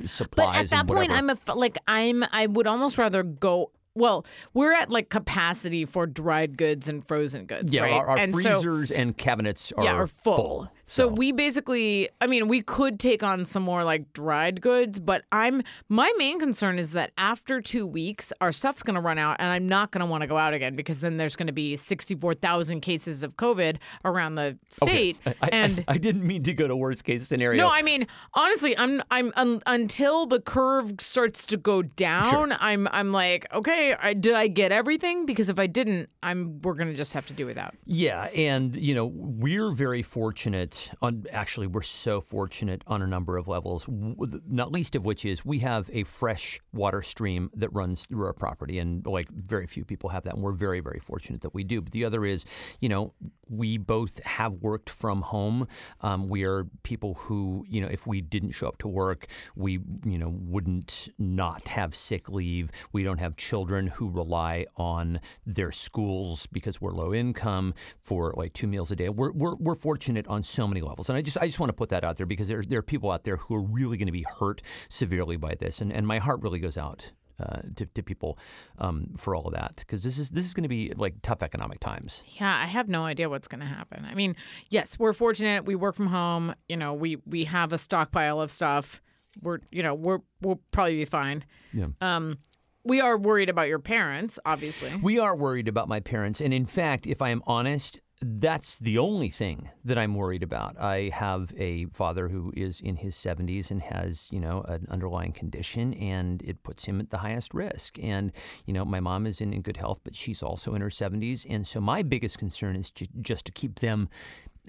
supplies 0.06 0.47
But 0.47 0.56
at 0.56 0.69
that 0.69 0.88
point, 0.88 1.12
I'm 1.12 1.30
a, 1.30 1.38
like 1.54 1.77
I'm. 1.88 2.23
I 2.32 2.47
would 2.47 2.67
almost 2.67 2.97
rather 2.97 3.23
go. 3.23 3.71
Well, 3.93 4.25
we're 4.54 4.73
at 4.73 4.89
like 4.89 5.10
capacity 5.10 5.86
for 5.86 6.08
dried 6.08 6.58
goods 6.58 6.88
and 6.88 7.06
frozen 7.06 7.45
goods. 7.45 7.73
yeah, 7.73 7.82
right? 7.82 7.93
our, 7.93 8.08
our 8.10 8.17
and 8.17 8.34
so, 8.34 8.41
freezers 8.41 8.91
and 8.91 9.17
cabinets 9.17 9.73
are, 9.73 9.84
yeah, 9.84 9.93
are 9.93 10.08
full. 10.08 10.71
So, 10.91 11.08
we 11.08 11.32
basically, 11.32 12.10
I 12.19 12.27
mean, 12.27 12.49
we 12.49 12.62
could 12.62 12.99
take 12.99 13.23
on 13.23 13.45
some 13.45 13.63
more 13.63 13.86
like 13.86 14.12
dried 14.12 14.60
goods, 14.60 14.99
but 14.99 15.23
I'm 15.32 15.62
my 15.88 16.12
main 16.17 16.38
concern 16.38 16.77
is 16.77 16.91
that 16.91 17.12
after 17.17 17.62
two 17.62 17.88
weeks, 17.88 18.34
our 18.41 18.51
stuff's 18.51 18.84
going 18.84 18.95
to 18.95 19.01
run 19.01 19.17
out, 19.17 19.38
and 19.39 19.49
I'm 19.49 19.69
not 19.69 19.91
going 19.91 20.01
to 20.01 20.06
want 20.06 20.21
to 20.21 20.27
go 20.27 20.38
out 20.38 20.54
again 20.54 20.75
because 20.75 20.99
then 20.99 21.15
there's 21.15 21.38
going 21.38 21.47
to 21.47 21.54
be 21.54 21.77
64,000 21.77 22.82
cases 22.82 23.23
of 23.23 23.38
COVID 23.38 23.77
around 24.04 24.36
the 24.36 24.58
state, 24.69 25.15
I, 25.25 25.36
I- 25.41 25.49
and. 25.54 25.86
I, 25.88 25.97
didn't 25.97 26.25
mean 26.27 26.43
to 26.43 26.54
go 26.54 26.67
to 26.67 26.75
worst 26.75 27.04
case 27.06 27.25
scenario. 27.27 27.63
no, 27.63 27.69
I 27.71 27.84
mean 27.84 28.08
honestly, 28.34 28.77
I'm 28.77 29.01
I'm 29.12 29.32
un, 29.36 29.62
until 29.67 30.25
the 30.25 30.41
curve 30.41 30.93
starts 30.99 31.45
to 31.47 31.58
go 31.58 31.84
down. 31.84 32.51
I'm 32.60 32.88
I'm 32.91 33.12
like, 33.12 33.45
okay, 33.54 33.93
I, 33.93 34.13
did 34.13 34.34
I 34.34 34.47
get 34.47 34.71
everything? 34.71 35.25
Because 35.25 35.47
if 35.47 35.60
I 35.60 35.67
didn't, 35.67 36.10
I'm 36.23 36.60
we're 36.63 36.73
gonna 36.73 36.95
just 36.95 37.13
have 37.13 37.27
to 37.27 37.34
do 37.34 37.45
without. 37.45 37.75
Yeah, 37.86 38.23
and 38.36 38.75
you 38.75 38.95
know 38.95 39.06
we're 39.06 39.71
very 39.71 40.01
fortunate. 40.01 40.81
On 41.02 41.26
actually, 41.32 41.67
we're 41.67 41.82
so 41.82 42.22
fortunate 42.22 42.84
on 42.88 43.02
a 43.02 43.08
number 43.08 43.38
of 43.38 43.48
levels. 43.48 43.86
Not 43.89 44.72
least 44.72 44.96
of 44.96 45.06
which 45.06 45.26
is 45.26 45.46
we 45.46 45.60
have 45.60 45.89
a 45.94 46.04
fresh 46.04 46.60
water 46.74 47.02
stream 47.02 47.50
that 47.56 47.72
runs 47.74 48.06
through 48.06 48.26
our 48.26 48.34
property, 48.34 48.80
and 48.80 49.06
like 49.06 49.30
very 49.30 49.67
few 49.67 49.86
people 49.86 50.10
have 50.10 50.24
that, 50.24 50.36
and 50.36 50.44
we're 50.44 50.52
very 50.52 50.80
very 50.80 51.00
fortunate 51.00 51.41
that 51.41 51.54
we 51.54 51.63
do. 51.63 51.82
But 51.82 51.91
the 51.91 52.06
other 52.06 52.26
is, 52.26 52.46
you 52.80 52.89
know, 52.89 53.13
we 53.52 53.78
both 53.78 54.24
have 54.24 54.54
worked 54.54 54.89
from 54.89 55.22
home. 55.22 55.67
Um, 56.00 56.30
we 56.30 56.44
are 56.46 56.65
people 56.84 57.15
who, 57.15 57.65
you 57.67 57.82
know, 57.82 57.88
if 57.88 58.08
we 58.08 58.22
didn't 58.22 58.52
show 58.52 58.67
up 58.67 58.78
to 58.80 58.88
work, 58.88 59.28
we, 59.56 59.74
you 60.06 60.17
know, 60.17 60.30
wouldn't 60.30 61.10
not 61.20 61.67
have 61.70 61.94
sick 61.94 62.30
leave. 62.30 62.72
We 62.94 63.04
don't 63.04 63.20
have 63.20 63.36
children 63.36 63.88
who 63.88 64.10
rely 64.10 64.65
on 64.78 65.20
their 65.46 65.72
schools 65.72 66.48
because 66.48 66.80
we're 66.80 66.94
low 66.94 67.13
income 67.13 67.74
for 68.02 68.34
like 68.38 68.54
two 68.54 68.67
meals 68.67 68.89
a 68.91 68.96
day. 68.96 69.10
We're, 69.10 69.32
we're, 69.32 69.56
we're 69.56 69.76
fortunate 69.76 70.28
on 70.28 70.44
so 70.44 70.67
many 70.71 70.81
levels. 70.81 71.10
And 71.10 71.17
I 71.17 71.21
just 71.21 71.38
I 71.38 71.45
just 71.45 71.60
want 71.60 71.69
to 71.69 71.75
put 71.75 71.89
that 71.89 72.03
out 72.03 72.17
there 72.17 72.25
because 72.25 72.47
there, 72.47 72.63
there 72.63 72.79
are 72.79 72.84
people 72.84 73.12
out 73.12 73.23
there 73.23 73.38
who 73.38 73.55
are 73.55 73.62
really 73.62 73.97
going 73.97 74.07
to 74.07 74.12
be 74.12 74.25
hurt 74.39 74.62
severely 74.89 75.38
by 75.38 75.55
this. 75.55 75.81
And, 75.81 75.91
and 75.91 76.07
my 76.07 76.19
heart 76.19 76.41
really 76.41 76.60
goes 76.60 76.77
out. 76.77 77.12
Uh, 77.39 77.62
to, 77.75 77.88
to 77.88 78.03
people 78.03 78.38
um, 78.77 79.07
for 79.17 79.34
all 79.34 79.47
of 79.47 79.53
that 79.53 79.77
because 79.77 80.03
this 80.03 80.19
is 80.19 80.29
this 80.29 80.45
is 80.45 80.53
going 80.53 80.62
to 80.62 80.69
be 80.69 80.93
like 80.95 81.15
tough 81.23 81.41
economic 81.41 81.79
times. 81.79 82.23
Yeah, 82.39 82.55
I 82.55 82.67
have 82.67 82.88
no 82.88 83.03
idea 83.03 83.29
what's 83.29 83.47
going 83.47 83.62
to 83.62 83.65
happen. 83.65 84.05
I 84.05 84.13
mean, 84.13 84.36
yes, 84.69 84.99
we're 84.99 85.13
fortunate. 85.13 85.65
We 85.65 85.73
work 85.73 85.95
from 85.95 86.05
home. 86.05 86.53
You 86.69 86.77
know, 86.77 86.93
we 86.93 87.17
we 87.25 87.45
have 87.45 87.73
a 87.73 87.79
stockpile 87.79 88.39
of 88.39 88.51
stuff. 88.51 89.01
We're 89.41 89.57
you 89.71 89.81
know 89.81 89.95
we're 89.95 90.19
we'll 90.41 90.62
probably 90.69 90.97
be 90.97 91.05
fine. 91.05 91.43
Yeah. 91.73 91.88
Um, 91.99 92.38
we 92.84 93.01
are 93.01 93.17
worried 93.17 93.49
about 93.49 93.67
your 93.67 93.79
parents, 93.79 94.39
obviously. 94.45 94.95
We 95.01 95.19
are 95.19 95.36
worried 95.36 95.67
about 95.67 95.88
my 95.88 95.99
parents. 95.99 96.41
And 96.41 96.53
in 96.53 96.65
fact, 96.65 97.07
if 97.07 97.21
I 97.21 97.29
am 97.29 97.41
honest, 97.47 97.99
that's 98.23 98.77
the 98.77 98.99
only 98.99 99.29
thing 99.29 99.71
that 99.84 99.97
I'm 99.97 100.13
worried 100.13 100.43
about. 100.43 100.79
I 100.79 101.10
have 101.13 101.51
a 101.57 101.86
father 101.86 102.29
who 102.29 102.53
is 102.55 102.79
in 102.79 102.97
his 102.97 103.15
70s 103.15 103.71
and 103.71 103.81
has, 103.81 104.29
you 104.31 104.39
know, 104.39 104.62
an 104.62 104.86
underlying 104.89 105.31
condition 105.31 105.93
and 105.95 106.41
it 106.43 106.62
puts 106.62 106.86
him 106.86 106.99
at 106.99 107.10
the 107.10 107.17
highest 107.17 107.53
risk. 107.53 107.97
And, 108.01 108.31
you 108.65 108.73
know, 108.73 108.86
my 108.86 108.99
mom 108.99 109.25
is 109.25 109.41
in, 109.41 109.53
in 109.53 109.62
good 109.62 109.77
health, 109.77 110.01
but 110.03 110.15
she's 110.15 110.43
also 110.43 110.75
in 110.75 110.81
her 110.81 110.89
70s. 110.89 111.47
And 111.49 111.65
so 111.65 111.81
my 111.81 112.03
biggest 112.03 112.38
concern 112.38 112.75
is 112.75 112.91
ju- 112.91 113.05
just 113.21 113.45
to 113.45 113.51
keep 113.51 113.79
them 113.79 114.07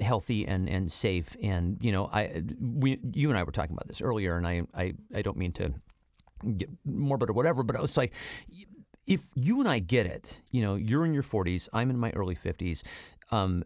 healthy 0.01 0.47
and, 0.47 0.67
and 0.67 0.91
safe. 0.91 1.37
And, 1.43 1.77
you 1.83 1.93
know, 1.93 2.09
I 2.11 2.43
we 2.59 2.99
you 3.13 3.29
and 3.29 3.39
I 3.39 3.43
were 3.43 3.53
talking 3.53 3.75
about 3.75 3.87
this 3.87 4.01
earlier 4.01 4.39
and 4.39 4.47
I 4.47 4.63
I, 4.75 4.95
I 5.15 5.21
don't 5.21 5.37
mean 5.37 5.53
to 5.53 5.75
get 6.57 6.71
morbid 6.85 7.31
or 7.31 7.33
whatever, 7.35 7.63
but 7.63 7.77
I 7.77 7.81
was 7.81 7.97
like, 7.97 8.13
if 9.07 9.31
you 9.35 9.61
and 9.61 9.69
I 9.69 9.79
get 9.79 10.07
it, 10.07 10.41
you 10.51 10.63
know, 10.63 10.75
you're 10.75 11.05
in 11.05 11.15
your 11.15 11.23
40s, 11.23 11.69
I'm 11.73 11.91
in 11.91 11.99
my 11.99 12.11
early 12.11 12.37
50s. 12.37 12.83
Um, 13.31 13.65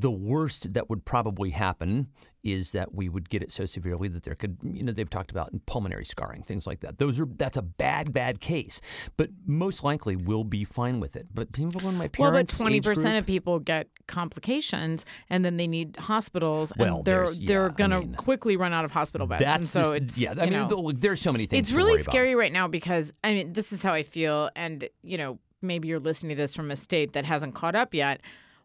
the 0.00 0.10
worst 0.10 0.72
that 0.74 0.90
would 0.90 1.04
probably 1.04 1.50
happen 1.50 2.08
is 2.42 2.72
that 2.72 2.94
we 2.94 3.08
would 3.08 3.30
get 3.30 3.42
it 3.42 3.50
so 3.50 3.64
severely 3.64 4.06
that 4.08 4.24
there 4.24 4.34
could, 4.34 4.58
you 4.62 4.82
know, 4.82 4.92
they've 4.92 5.08
talked 5.08 5.30
about 5.30 5.50
pulmonary 5.66 6.04
scarring, 6.04 6.42
things 6.42 6.66
like 6.66 6.80
that. 6.80 6.98
Those 6.98 7.18
are 7.20 7.26
that's 7.26 7.56
a 7.56 7.62
bad, 7.62 8.12
bad 8.12 8.40
case, 8.40 8.80
but 9.16 9.30
most 9.46 9.82
likely 9.84 10.14
we'll 10.16 10.44
be 10.44 10.64
fine 10.64 11.00
with 11.00 11.16
it. 11.16 11.26
But 11.32 11.52
people 11.52 11.80
in 11.88 11.96
my 11.96 12.08
parents 12.08 12.18
Well, 12.18 12.30
but 12.30 12.32
parents' 12.34 12.58
twenty 12.58 12.76
age 12.78 12.84
percent 12.84 13.12
group- 13.14 13.22
of 13.22 13.26
people 13.26 13.58
get 13.60 13.88
complications, 14.06 15.06
and 15.30 15.44
then 15.44 15.56
they 15.56 15.66
need 15.66 15.96
hospitals, 15.96 16.72
and 16.72 16.80
Well, 16.80 17.02
they're 17.02 17.28
they're 17.46 17.66
yeah, 17.66 17.72
I 17.72 17.76
gonna 17.76 18.06
quickly 18.16 18.56
run 18.56 18.72
out 18.72 18.84
of 18.84 18.90
hospital 18.90 19.26
beds. 19.26 19.42
and 19.42 19.52
that's 19.62 19.68
so 19.70 19.90
the- 19.90 19.96
it's 19.96 20.18
yeah. 20.18 20.34
I 20.38 20.46
mean, 20.46 20.68
know, 20.68 20.92
there's 20.92 21.20
so 21.20 21.32
many 21.32 21.46
things. 21.46 21.60
it's 21.60 21.70
to 21.70 21.76
really 21.76 21.92
worry 21.92 22.00
about. 22.02 22.12
scary 22.12 22.34
right 22.34 22.52
now 22.52 22.68
because 22.68 23.14
I 23.22 23.32
mean, 23.34 23.52
this 23.52 23.72
is 23.72 23.82
how 23.82 23.92
I 23.94 24.02
feel, 24.02 24.50
and 24.56 24.88
you 25.02 25.16
know, 25.18 25.38
maybe 25.62 25.88
you're 25.88 26.00
listening 26.00 26.36
to 26.36 26.42
this 26.42 26.54
from 26.54 26.70
a 26.70 26.76
state 26.76 27.12
that 27.14 27.24
hasn't 27.24 27.54
caught 27.54 27.74
up 27.74 27.94
yet. 27.94 28.20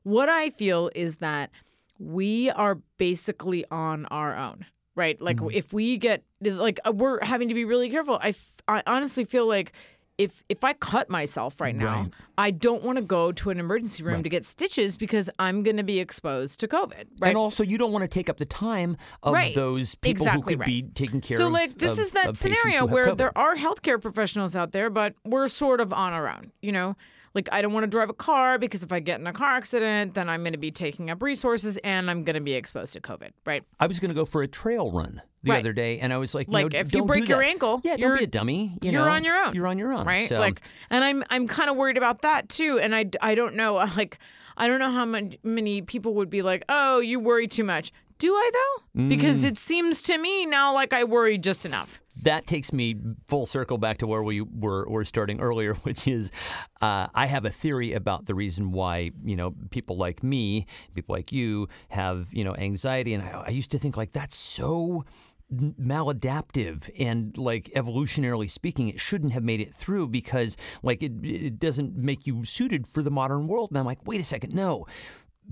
What 0.10 0.30
I 0.30 0.50
feel 0.50 0.90
is 0.96 1.18
that 1.18 1.52
we 2.00 2.50
are 2.50 2.76
basically 2.98 3.66
on 3.70 4.06
our 4.08 4.36
own, 4.36 4.66
right? 4.96 5.20
Like 5.22 5.38
Mm-hmm. 5.38 5.58
if 5.58 5.72
we 5.74 5.98
get 5.98 6.24
like 6.42 6.80
uh, 6.86 6.92
we're 6.92 7.24
having 7.24 7.48
to 7.50 7.54
be 7.54 7.66
really 7.66 7.90
careful. 7.90 8.18
I, 8.22 8.30
f- 8.30 8.54
I 8.68 8.84
honestly 8.88 9.26
feel 9.26 9.48
like. 9.48 9.72
If, 10.20 10.44
if 10.50 10.64
I 10.64 10.74
cut 10.74 11.10
myself 11.10 11.60
right 11.62 11.76
now, 11.76 12.02
Right. 12.02 12.14
I 12.38 12.52
don't 12.52 12.84
want 12.84 12.98
to 12.98 13.02
go 13.02 13.32
to 13.32 13.50
an 13.50 13.60
emergency 13.60 14.04
room 14.04 14.22
to 14.22 14.30
get 14.30 14.46
stitches 14.46 14.98
because 14.98 15.30
I'm 15.40 15.64
going 15.64 15.78
to 15.78 15.84
be 15.84 16.00
exposed 16.00 16.60
to 16.60 16.68
COVID. 16.68 17.06
Right? 17.22 17.30
And 17.30 17.38
also, 17.38 17.64
you 17.64 17.78
don't 17.78 17.92
want 17.94 18.04
to 18.04 18.08
take 18.08 18.30
up 18.30 18.36
the 18.38 18.46
time 18.46 18.98
of 19.24 19.34
Right. 19.34 19.56
those 19.56 19.96
people 19.96 20.26
Exactly 20.28 20.42
who 20.42 20.48
could 20.48 20.60
right. 20.60 20.66
be 20.68 20.82
taking 20.94 21.22
care 21.22 21.38
so 21.38 21.46
of. 21.48 21.50
So, 21.50 21.54
like 21.54 21.78
this 21.78 21.94
of- 21.94 22.00
is 22.00 22.12
that 22.12 22.36
scenario 22.38 22.86
where 22.86 23.08
COVID. 23.08 23.18
there 23.18 23.38
are 23.38 23.56
healthcare 23.56 24.00
professionals 24.02 24.56
out 24.56 24.74
there 24.74 24.90
but 24.90 25.16
we're 25.26 25.48
sort 25.48 25.80
of 25.82 25.94
on 25.94 26.12
our 26.14 26.28
own 26.30 26.52
you 26.62 26.72
know 26.72 26.96
like 27.34 27.48
i 27.52 27.62
don't 27.62 27.72
want 27.74 27.84
to 27.84 27.88
drive 27.88 28.10
a 28.10 28.14
car 28.14 28.58
because 28.60 28.84
if 28.84 28.92
i 28.92 29.00
get 29.00 29.20
in 29.20 29.28
a 29.28 29.34
car 29.34 29.52
accident 29.52 30.14
then 30.16 30.30
i'm 30.30 30.42
going 30.42 30.52
to 30.54 30.60
be 30.60 30.72
taking 30.72 31.10
up 31.10 31.22
resources 31.22 31.78
and 31.84 32.10
i'm 32.10 32.24
going 32.24 32.34
to 32.36 32.42
be 32.42 32.54
exposed 32.54 32.94
to 32.94 33.00
covid 33.02 33.32
right 33.46 33.64
I 33.80 33.88
was 33.88 34.00
going 34.00 34.10
to 34.10 34.16
go 34.16 34.26
for 34.26 34.42
a 34.42 34.48
trail 34.48 34.92
run 34.92 35.22
the 35.44 35.52
Right. 35.52 35.60
other 35.60 35.74
day, 35.74 36.00
and 36.00 36.12
I 36.12 36.18
was 36.18 36.36
like, 36.36 36.48
Like, 36.50 36.74
no, 36.74 36.80
if 36.80 36.94
you 36.94 37.00
don't 37.00 37.08
break 37.08 37.28
your 37.28 37.40
that. 37.40 37.46
ankle, 37.48 37.82
yeah, 37.84 37.96
don't 37.98 38.18
be 38.18 38.24
a 38.26 38.28
dummy. 38.28 38.78
You 38.82 38.92
you're 38.92 39.06
know? 39.06 39.10
on 39.12 39.24
your 39.24 39.36
own 39.38 39.54
You're 39.56 39.68
on 39.68 39.78
your 39.78 39.94
own, 39.94 40.06
right 40.06 40.28
So, 40.28 40.40
like 40.40 40.62
and 40.90 41.04
i'm 41.04 41.24
i'm 41.30 41.48
kind 41.48 41.70
of 41.70 41.76
worried 41.78 41.98
about 41.98 42.22
that 42.24 42.50
too 42.50 42.80
and 42.80 42.96
i 42.96 43.06
i 43.22 43.36
don't 43.36 43.56
know 43.56 43.76
like 43.98 44.18
i 44.58 44.68
don't 44.68 44.80
know 44.80 44.92
how 44.92 45.06
many, 45.06 45.40
many 45.44 45.82
people 45.82 46.16
would 46.16 46.30
be 46.30 46.42
like 46.42 46.64
oh 46.70 47.00
you 47.00 47.20
worry 47.20 47.48
too 47.48 47.64
much 47.64 47.92
do 48.18 48.34
i 48.34 48.50
though 48.54 48.84
Mm. 49.02 49.08
because 49.08 49.44
it 49.44 49.56
seems 49.58 50.02
to 50.02 50.18
me 50.18 50.46
now 50.48 50.74
like 50.74 50.94
i 50.94 51.04
worry 51.04 51.38
just 51.38 51.64
enough 51.66 52.02
that 52.24 52.46
takes 52.48 52.74
me 52.74 52.96
full 53.28 53.46
circle 53.46 53.78
back 53.78 54.00
to 54.00 54.08
where 54.08 54.22
we 54.24 54.42
were, 54.42 54.86
were 54.90 55.06
starting 55.06 55.40
earlier, 55.48 55.74
which 55.84 56.06
is 56.06 56.34
uh, 56.82 57.08
I 57.16 57.28
have 57.28 57.46
a 57.46 57.50
theory 57.50 57.94
about 57.94 58.26
the 58.26 58.36
reason 58.36 58.74
why 58.74 59.12
you 59.24 59.38
know 59.38 59.54
people 59.70 59.96
like 59.96 60.22
me, 60.22 60.66
people 60.94 61.16
like 61.16 61.32
you, 61.32 61.70
have 61.88 62.28
you 62.34 62.44
know 62.44 62.54
anxiety, 62.58 63.14
and 63.14 63.24
I, 63.24 63.46
I 63.48 63.50
used 63.52 63.72
to 63.72 63.78
think 63.78 63.96
like 63.96 64.12
that's 64.12 64.36
so 64.36 65.06
maladaptive 65.52 66.90
and 67.00 67.38
like 67.38 67.72
evolutionarily 67.76 68.50
speaking 68.50 68.88
it 68.88 69.00
shouldn't 69.00 69.34
have 69.34 69.44
made 69.44 69.60
it 69.60 69.74
through 69.74 70.08
because 70.08 70.56
like 70.84 71.02
it, 71.02 71.14
it 71.24 71.60
doesn't 71.60 71.96
make 71.96 72.28
you 72.28 72.46
suited 72.46 72.88
for 72.88 73.02
the 73.02 73.10
modern 73.10 73.48
world 73.48 73.70
and 73.72 73.78
i'm 73.80 73.86
like 73.86 74.06
wait 74.06 74.22
a 74.22 74.24
second 74.24 74.54
no 74.54 74.86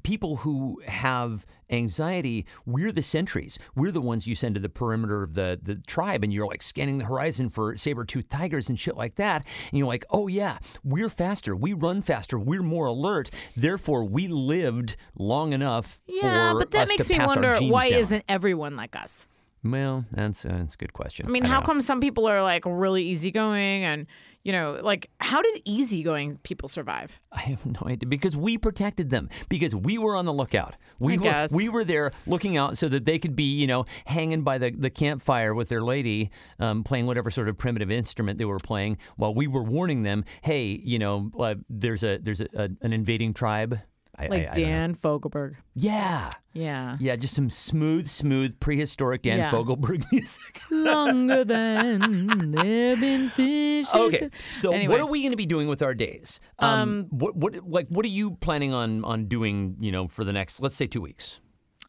people 0.03 0.37
who 0.37 0.81
have 0.87 1.45
anxiety, 1.69 2.45
we're 2.65 2.91
the 2.91 3.01
sentries. 3.01 3.59
We're 3.75 3.91
the 3.91 4.01
ones 4.01 4.27
you 4.27 4.35
send 4.35 4.55
to 4.55 4.61
the 4.61 4.69
perimeter 4.69 5.23
of 5.23 5.33
the, 5.33 5.59
the 5.61 5.75
tribe, 5.75 6.23
and 6.23 6.31
you're 6.31 6.47
like 6.47 6.61
scanning 6.61 6.97
the 6.97 7.05
horizon 7.05 7.49
for 7.49 7.75
saber-toothed 7.75 8.29
tigers 8.29 8.69
and 8.69 8.79
shit 8.79 8.95
like 8.95 9.15
that. 9.15 9.45
And 9.71 9.79
you're 9.79 9.87
like, 9.87 10.05
oh 10.09 10.27
yeah, 10.27 10.59
we're 10.83 11.09
faster. 11.09 11.55
We 11.55 11.73
run 11.73 12.01
faster. 12.01 12.37
We're 12.39 12.63
more 12.63 12.85
alert. 12.85 13.29
Therefore, 13.55 14.03
we 14.03 14.27
lived 14.27 14.95
long 15.15 15.53
enough 15.53 15.99
yeah 16.07 16.53
but 16.53 16.71
that 16.71 16.87
makes 16.87 17.09
me 17.09 17.19
wonder 17.19 17.55
why 17.59 17.89
down. 17.89 17.99
isn't 17.99 18.23
everyone 18.27 18.75
like 18.75 18.95
us 18.95 19.25
Well, 19.71 20.05
that's, 20.11 20.45
uh, 20.45 20.49
that's 20.59 20.75
a 20.75 20.77
good 20.77 20.93
question. 20.93 21.25
I 21.25 21.29
mean, 21.29 21.43
don't 21.43 21.51
how 21.51 21.59
know. 21.59 21.65
come 21.65 21.81
some 21.81 21.99
people 21.99 22.27
are 22.27 22.41
like 22.41 22.63
really 22.65 23.03
easygoing 23.03 23.83
and 23.83 24.07
you 24.47 24.53
know, 24.53 24.79
like 24.81 25.09
how 25.19 25.41
did 25.41 25.61
easygoing 25.65 26.37
people 26.37 26.69
survive? 26.69 27.19
I 27.33 27.41
have 27.41 27.65
no 27.65 27.81
idea 27.85 28.07
because 28.07 28.37
we 28.37 28.57
protected 28.57 29.09
them 29.09 29.27
because 29.49 29.75
we 29.75 29.97
were 29.97 30.15
on 30.15 30.23
the 30.23 30.31
lookout. 30.31 30.77
We 30.99 31.15
I 31.15 31.17
were 31.17 31.23
guess. 31.23 31.51
we 31.51 31.67
were 31.67 31.83
there 31.83 32.13
looking 32.25 32.55
out 32.55 32.77
so 32.77 32.87
that 32.87 33.03
they 33.03 33.19
could 33.19 33.35
be 33.35 33.43
you 33.43 33.67
know 33.67 33.83
hanging 34.05 34.43
by 34.43 34.57
the, 34.57 34.71
the 34.71 34.89
campfire 34.89 35.53
with 35.53 35.67
their 35.67 35.81
lady, 35.81 36.31
um, 36.59 36.85
playing 36.85 37.07
whatever 37.07 37.29
sort 37.29 37.49
of 37.49 37.57
primitive 37.57 37.91
instrument 37.91 38.37
they 38.37 38.45
were 38.45 38.57
playing, 38.57 38.99
while 39.17 39.33
we 39.33 39.47
were 39.47 39.63
warning 39.63 40.03
them, 40.03 40.23
hey, 40.43 40.79
you 40.81 40.97
know, 40.97 41.29
uh, 41.37 41.55
there's 41.69 42.03
a 42.03 42.17
there's 42.17 42.39
a, 42.39 42.47
a, 42.53 42.69
an 42.81 42.93
invading 42.93 43.33
tribe. 43.33 43.81
I, 44.17 44.25
I- 44.25 44.27
Like 44.29 44.41
I 44.41 44.51
don't. 44.51 44.63
Dan 44.63 44.95
Fogelberg. 44.95 45.55
Yeah. 45.75 46.29
Yeah. 46.53 46.97
Yeah, 46.99 47.15
just 47.15 47.35
some 47.35 47.49
smooth, 47.51 48.07
smooth 48.07 48.59
prehistoric 48.59 49.21
Dan 49.21 49.37
Yeah. 49.37 49.51
Fogelberg 49.51 50.05
music. 50.11 50.59
Longer 50.71 51.43
than 51.43 52.51
there 52.51 52.95
been 52.97 53.29
fishes. 53.29 53.93
Okay, 53.93 54.29
so 54.53 54.71
Anyway. 54.71 54.91
what 54.91 55.01
are 55.01 55.07
we 55.09 55.21
going 55.21 55.31
to 55.31 55.37
be 55.37 55.45
doing 55.45 55.67
with 55.67 55.83
our 55.83 55.93
days? 55.93 56.39
Um, 56.57 57.05
what 57.11 57.35
what 57.35 57.67
like 57.69 57.87
what 57.89 58.03
are 58.05 58.09
you 58.09 58.31
planning 58.37 58.73
on 58.73 59.03
on 59.05 59.25
doing? 59.27 59.77
You 59.79 59.91
know, 59.91 60.07
for 60.07 60.23
the 60.23 60.33
next 60.33 60.61
let's 60.61 60.75
say 60.75 60.87
two 60.87 61.01
weeks. 61.01 61.39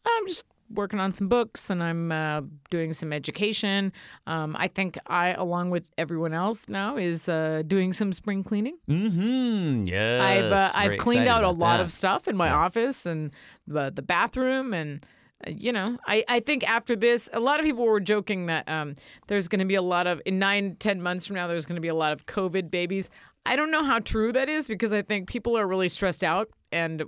I'm 0.05 0.27
just 0.27 0.43
working 0.71 0.99
on 0.99 1.13
some 1.13 1.27
books 1.27 1.69
and 1.69 1.81
I'm 1.81 2.11
uh, 2.11 2.41
doing 2.69 2.93
some 2.93 3.11
education. 3.11 3.91
Um, 4.27 4.55
I 4.59 4.67
think 4.67 4.97
I, 5.07 5.29
along 5.29 5.71
with 5.71 5.85
everyone 5.97 6.33
else 6.33 6.69
now, 6.69 6.97
is 6.97 7.27
uh, 7.27 7.63
doing 7.65 7.93
some 7.93 8.13
spring 8.13 8.43
cleaning. 8.43 8.77
Mm-hmm. 8.89 9.83
Yes. 9.85 10.21
I've 10.21 10.51
uh, 10.51 10.71
I've 10.75 10.99
cleaned 10.99 11.27
out 11.27 11.43
a 11.43 11.49
lot 11.49 11.77
that. 11.77 11.83
of 11.83 11.91
stuff 11.91 12.27
in 12.27 12.37
my 12.37 12.49
office 12.49 13.05
and 13.05 13.33
the 13.67 13.91
the 13.91 14.01
bathroom 14.01 14.73
and. 14.73 15.05
uh, 15.45 15.51
You 15.51 15.71
know, 15.71 15.97
I, 16.05 16.23
I 16.27 16.39
think 16.41 16.69
after 16.69 16.95
this, 16.97 17.29
a 17.31 17.39
lot 17.39 17.59
of 17.59 17.65
people 17.65 17.85
were 17.85 18.01
joking 18.01 18.47
that 18.47 18.67
um, 18.67 18.95
there's 19.27 19.47
going 19.47 19.59
to 19.59 19.65
be 19.65 19.75
a 19.75 19.81
lot 19.81 20.05
of, 20.05 20.21
in 20.25 20.37
nine, 20.37 20.75
ten 20.79 21.01
months 21.01 21.25
from 21.25 21.37
now, 21.37 21.47
there's 21.47 21.65
going 21.65 21.77
to 21.77 21.81
be 21.81 21.87
a 21.87 21.95
lot 21.95 22.11
of 22.11 22.25
COVID 22.25 22.69
babies. 22.69 23.09
I 23.45 23.55
don't 23.55 23.71
know 23.71 23.83
how 23.83 23.99
true 23.99 24.33
that 24.33 24.49
is 24.49 24.67
because 24.67 24.91
I 24.91 25.01
think 25.01 25.29
people 25.29 25.57
are 25.57 25.65
really 25.65 25.87
stressed 25.87 26.25
out. 26.25 26.49
And 26.73 27.03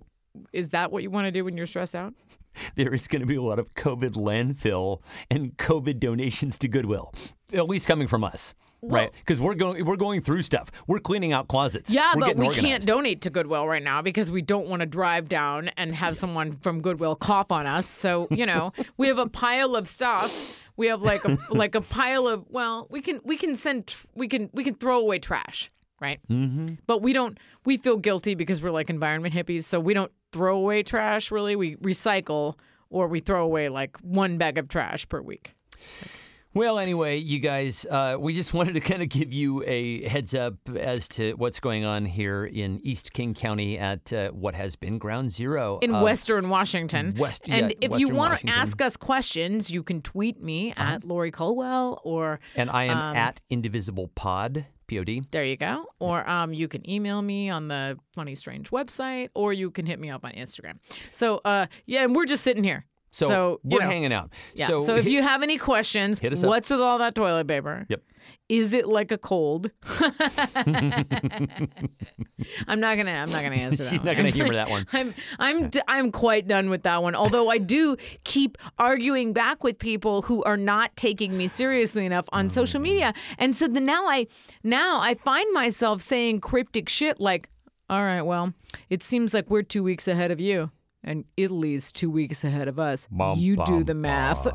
is 0.53 0.69
that 0.69 0.91
what 0.93 1.03
you 1.03 1.11
want 1.11 1.25
to 1.27 1.31
do 1.31 1.43
when 1.43 1.57
you're 1.57 1.67
stressed 1.67 1.93
out? 1.93 2.13
There 2.75 2.93
is 2.93 3.07
going 3.07 3.21
to 3.21 3.25
be 3.25 3.35
a 3.35 3.41
lot 3.41 3.59
of 3.59 3.73
COVID 3.75 4.11
landfill 4.13 5.01
and 5.29 5.57
COVID 5.57 5.99
donations 5.99 6.57
to 6.59 6.67
Goodwill, 6.67 7.13
at 7.53 7.67
least 7.67 7.87
coming 7.87 8.07
from 8.07 8.23
us, 8.23 8.53
right? 8.81 9.11
Because 9.13 9.39
we're 9.39 9.55
going 9.55 9.85
we're 9.85 9.95
going 9.97 10.21
through 10.21 10.41
stuff. 10.43 10.71
We're 10.87 10.99
cleaning 10.99 11.33
out 11.33 11.47
closets. 11.47 11.91
Yeah, 11.91 12.13
We're 12.15 12.21
but 12.27 12.35
we 12.37 12.47
organized. 12.47 12.65
can't 12.65 12.85
donate 12.85 13.21
to 13.21 13.29
Goodwill 13.29 13.67
right 13.67 13.83
now 13.83 14.01
because 14.01 14.29
we 14.31 14.41
don't 14.41 14.67
want 14.67 14.81
to 14.81 14.85
drive 14.85 15.27
down 15.29 15.69
and 15.77 15.95
have 15.95 16.17
someone 16.17 16.53
from 16.57 16.81
Goodwill 16.81 17.15
cough 17.15 17.51
on 17.51 17.67
us. 17.67 17.87
So 17.87 18.27
you 18.31 18.45
know, 18.45 18.73
we 18.97 19.07
have 19.07 19.17
a 19.19 19.27
pile 19.27 19.75
of 19.75 19.87
stuff. 19.87 20.61
We 20.77 20.87
have 20.87 21.01
like 21.01 21.23
a 21.25 21.37
like 21.51 21.75
a 21.75 21.81
pile 21.81 22.27
of 22.27 22.45
well, 22.49 22.87
we 22.89 23.01
can 23.01 23.21
we 23.23 23.37
can 23.37 23.55
send 23.55 23.87
tr- 23.87 24.07
we 24.15 24.27
can 24.27 24.49
we 24.53 24.63
can 24.63 24.75
throw 24.75 24.99
away 24.99 25.19
trash, 25.19 25.71
right? 25.99 26.19
Mm-hmm. 26.29 26.75
But 26.87 27.01
we 27.01 27.13
don't. 27.13 27.37
We 27.65 27.77
feel 27.77 27.97
guilty 27.97 28.35
because 28.35 28.61
we're 28.61 28.71
like 28.71 28.89
environment 28.89 29.33
hippies, 29.35 29.63
so 29.63 29.79
we 29.79 29.93
don't 29.93 30.11
throw 30.31 30.57
away 30.57 30.83
trash. 30.83 31.31
Really, 31.31 31.55
we 31.55 31.75
recycle 31.77 32.55
or 32.89 33.07
we 33.07 33.19
throw 33.19 33.43
away 33.43 33.69
like 33.69 33.97
one 34.01 34.37
bag 34.37 34.57
of 34.57 34.67
trash 34.67 35.07
per 35.07 35.21
week. 35.21 35.55
Well, 36.53 36.79
anyway, 36.79 37.15
you 37.17 37.39
guys, 37.39 37.85
uh, 37.89 38.17
we 38.19 38.33
just 38.33 38.53
wanted 38.53 38.73
to 38.73 38.81
kind 38.81 39.01
of 39.01 39.07
give 39.07 39.31
you 39.31 39.63
a 39.65 40.03
heads 40.03 40.33
up 40.35 40.55
as 40.75 41.07
to 41.09 41.31
what's 41.33 41.61
going 41.61 41.85
on 41.85 42.03
here 42.05 42.43
in 42.45 42.81
East 42.83 43.13
King 43.13 43.33
County 43.33 43.77
at 43.77 44.11
uh, 44.11 44.31
what 44.31 44.53
has 44.55 44.75
been 44.75 44.97
Ground 44.97 45.31
Zero 45.31 45.79
in 45.81 45.95
of- 45.95 46.01
Western 46.03 46.49
Washington. 46.49 47.15
West- 47.17 47.47
and 47.47 47.69
yeah, 47.79 47.89
if 47.89 47.99
you 48.01 48.09
want 48.09 48.31
to 48.31 48.33
Washington. 48.33 48.49
Uh-huh. 48.49 48.61
ask 48.63 48.81
us 48.81 48.97
questions, 48.97 49.71
you 49.71 49.81
can 49.81 50.01
tweet 50.01 50.43
me 50.43 50.73
at 50.75 51.05
Lori 51.05 51.31
Colwell 51.31 52.01
or 52.03 52.41
And 52.57 52.69
I 52.69 52.83
am 52.85 52.97
um, 52.97 53.15
at 53.15 53.39
Indivisible 53.49 54.09
Pod, 54.09 54.65
P 54.91 54.99
O 54.99 55.05
D. 55.05 55.23
there 55.31 55.45
you 55.45 55.55
go. 55.55 55.85
Or 55.99 56.29
um, 56.29 56.53
you 56.53 56.67
can 56.67 56.87
email 56.89 57.21
me 57.21 57.49
on 57.49 57.69
the 57.69 57.97
Funny 58.13 58.35
Strange 58.35 58.71
website, 58.71 59.29
or 59.33 59.53
you 59.53 59.71
can 59.71 59.85
hit 59.85 60.01
me 60.01 60.09
up 60.09 60.25
on 60.25 60.33
Instagram. 60.33 60.79
So 61.13 61.39
uh, 61.45 61.67
yeah, 61.85 62.03
and 62.03 62.13
we're 62.13 62.25
just 62.25 62.43
sitting 62.43 62.65
here. 62.65 62.85
So, 63.13 63.27
So, 63.27 63.59
we're 63.63 63.81
know. 63.81 63.87
hanging 63.87 64.13
out. 64.13 64.31
Yeah. 64.55 64.67
So, 64.67 64.95
if 64.95 65.05
you 65.07 65.21
have 65.21 65.43
any 65.43 65.57
questions, 65.57 66.19
hit 66.19 66.31
us 66.33 66.43
up. 66.43 66.49
what's 66.49 66.69
with 66.69 66.79
all 66.79 66.97
that 66.99 67.13
toilet 67.13 67.47
paper? 67.47 67.85
Yep. 67.89 68.01
Is 68.47 68.71
it 68.73 68.87
like 68.87 69.11
a 69.11 69.17
cold? 69.17 69.71
I'm 72.67 72.79
not 72.79 72.97
gonna. 72.97 73.11
I'm 73.11 73.31
not 73.31 73.43
gonna 73.43 73.55
answer 73.55 73.83
that. 73.83 73.89
She's 73.89 73.99
one. 73.99 74.05
not 74.07 74.15
gonna 74.15 74.27
I'm 74.29 74.33
humor 74.33 74.53
that 74.53 74.69
one. 74.69 74.85
I'm. 74.93 75.13
I'm. 75.39 75.69
d- 75.69 75.81
I'm 75.87 76.11
quite 76.11 76.47
done 76.47 76.69
with 76.69 76.83
that 76.83 77.01
one. 77.01 77.15
Although 77.15 77.49
I 77.49 77.57
do 77.57 77.97
keep 78.23 78.57
arguing 78.77 79.33
back 79.33 79.63
with 79.63 79.79
people 79.79 80.21
who 80.23 80.43
are 80.43 80.57
not 80.57 80.95
taking 80.95 81.37
me 81.37 81.47
seriously 81.47 82.05
enough 82.05 82.25
on 82.31 82.49
social 82.49 82.79
Mm. 82.79 82.83
media, 82.83 83.13
and 83.37 83.55
so 83.55 83.67
then 83.67 83.85
now 83.85 84.05
I 84.07 84.27
now 84.63 84.99
I 85.01 85.13
find 85.15 85.51
myself 85.53 86.01
saying 86.01 86.41
cryptic 86.41 86.89
shit 86.89 87.19
like, 87.19 87.49
"All 87.89 88.01
right, 88.03 88.21
well, 88.21 88.53
it 88.89 89.03
seems 89.03 89.33
like 89.33 89.49
we're 89.49 89.63
two 89.63 89.83
weeks 89.83 90.07
ahead 90.07 90.31
of 90.31 90.39
you." 90.39 90.71
And 91.03 91.25
Italy's 91.35 91.91
two 91.91 92.11
weeks 92.11 92.43
ahead 92.43 92.67
of 92.67 92.77
us. 92.77 93.07
Bum, 93.09 93.39
you 93.39 93.55
do 93.65 93.83
the 93.83 93.95
math. 93.95 94.45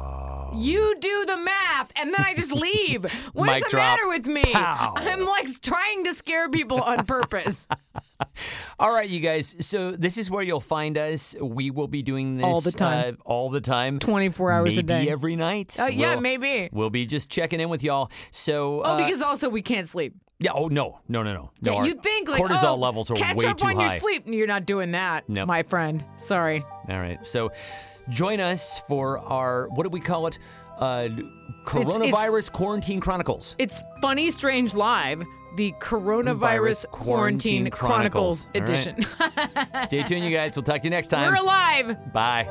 You 0.55 0.97
do 1.01 1.25
the 1.27 1.37
math, 1.37 1.93
and 1.97 2.15
then 2.15 2.21
I 2.25 2.35
just 2.37 2.53
leave. 2.53 3.05
What 3.33 3.47
Mic 3.47 3.57
is 3.59 3.65
the 3.65 3.71
drop. 3.71 3.83
matter 3.83 4.09
with 4.09 4.27
me? 4.27 4.45
Pow. 4.45 4.95
I'm 4.97 5.25
like 5.27 5.49
trying 5.61 6.05
to 6.05 6.15
scare 6.15 6.49
people 6.49 6.81
on 6.81 7.05
purpose. 7.05 7.67
All 8.79 8.93
right, 8.93 9.09
you 9.09 9.21
guys. 9.21 9.57
So 9.67 9.91
this 9.93 10.17
is 10.19 10.31
where 10.31 10.43
you'll 10.43 10.61
find 10.61 10.97
us. 10.97 11.35
We 11.41 11.71
will 11.71 11.89
be 11.89 12.03
doing 12.03 12.37
this 12.37 12.45
All 12.47 12.61
the 12.61 12.71
time. 12.73 13.19
uh, 13.21 13.29
all 13.29 13.51
the 13.51 13.61
time, 13.61 13.99
24 13.99 14.53
hours 14.53 14.79
a 14.79 14.83
day. 14.85 15.09
every 15.09 15.35
night. 15.37 15.77
Oh, 15.81 15.89
yeah, 15.89 16.13
We'll- 16.13 16.21
maybe. 16.23 16.69
We'll 16.73 16.91
be 16.91 17.07
just 17.07 17.29
checking 17.29 17.59
in 17.61 17.69
with 17.69 17.83
y'all. 17.83 18.11
So, 18.31 18.81
Oh, 18.83 18.83
uh, 18.83 19.05
because 19.05 19.21
also 19.23 19.49
we 19.49 19.63
can't 19.63 19.89
sleep. 19.89 20.15
Yeah. 20.39 20.53
Oh 20.55 20.69
no, 20.69 21.01
no, 21.09 21.23
no, 21.23 21.33
no. 21.33 21.51
no 21.63 21.73
Yeah, 21.73 21.85
you 21.85 21.95
think 21.95 22.29
like 22.29 22.41
cortisol 22.43 22.71
oh, 22.73 22.77
levels 22.77 23.11
are 23.11 23.15
catch 23.15 23.37
way 23.37 23.47
up 23.47 23.57
too 23.57 23.67
on 23.67 23.77
high. 23.77 23.83
your 23.83 24.01
sleep. 24.01 24.25
You're 24.27 24.47
not 24.47 24.67
doing 24.67 24.93
that, 24.93 25.29
Nope. 25.29 25.47
my 25.49 25.63
friend. 25.63 26.05
Sorry. 26.17 26.65
All 26.89 26.99
right. 27.01 27.25
So, 27.27 27.51
join 28.09 28.41
us 28.41 28.79
for 28.81 29.19
our 29.21 29.69
what 29.69 29.85
do 29.85 29.91
we 29.91 30.01
call 30.01 30.27
it? 30.27 30.39
Uh, 30.79 31.09
coronavirus 31.65 32.53
quarantine 32.53 33.01
chronicles. 33.01 33.57
It's 33.59 33.81
Funny 34.03 34.31
Strange 34.31 34.75
Live, 34.75 35.23
the 35.57 35.73
Coronavirus 35.81 36.37
Virus 36.39 36.87
Quarantine, 36.91 37.71
Quarantine 37.71 37.71
Chronicles. 37.71 38.47
Chronicles, 38.47 38.49
All 38.55 38.61
right. 38.61 38.87
edition. 39.73 39.87
Stay 39.87 40.03
tuned, 40.03 40.25
you 40.25 40.31
guys. 40.31 40.55
We'll 40.55 40.65
talk 40.65 40.83
to 40.83 40.85
you 40.87 40.91
next 40.91 41.09
time. 41.09 41.33
We're 41.33 41.41
alive. 41.41 42.13
Bye. 42.13 42.45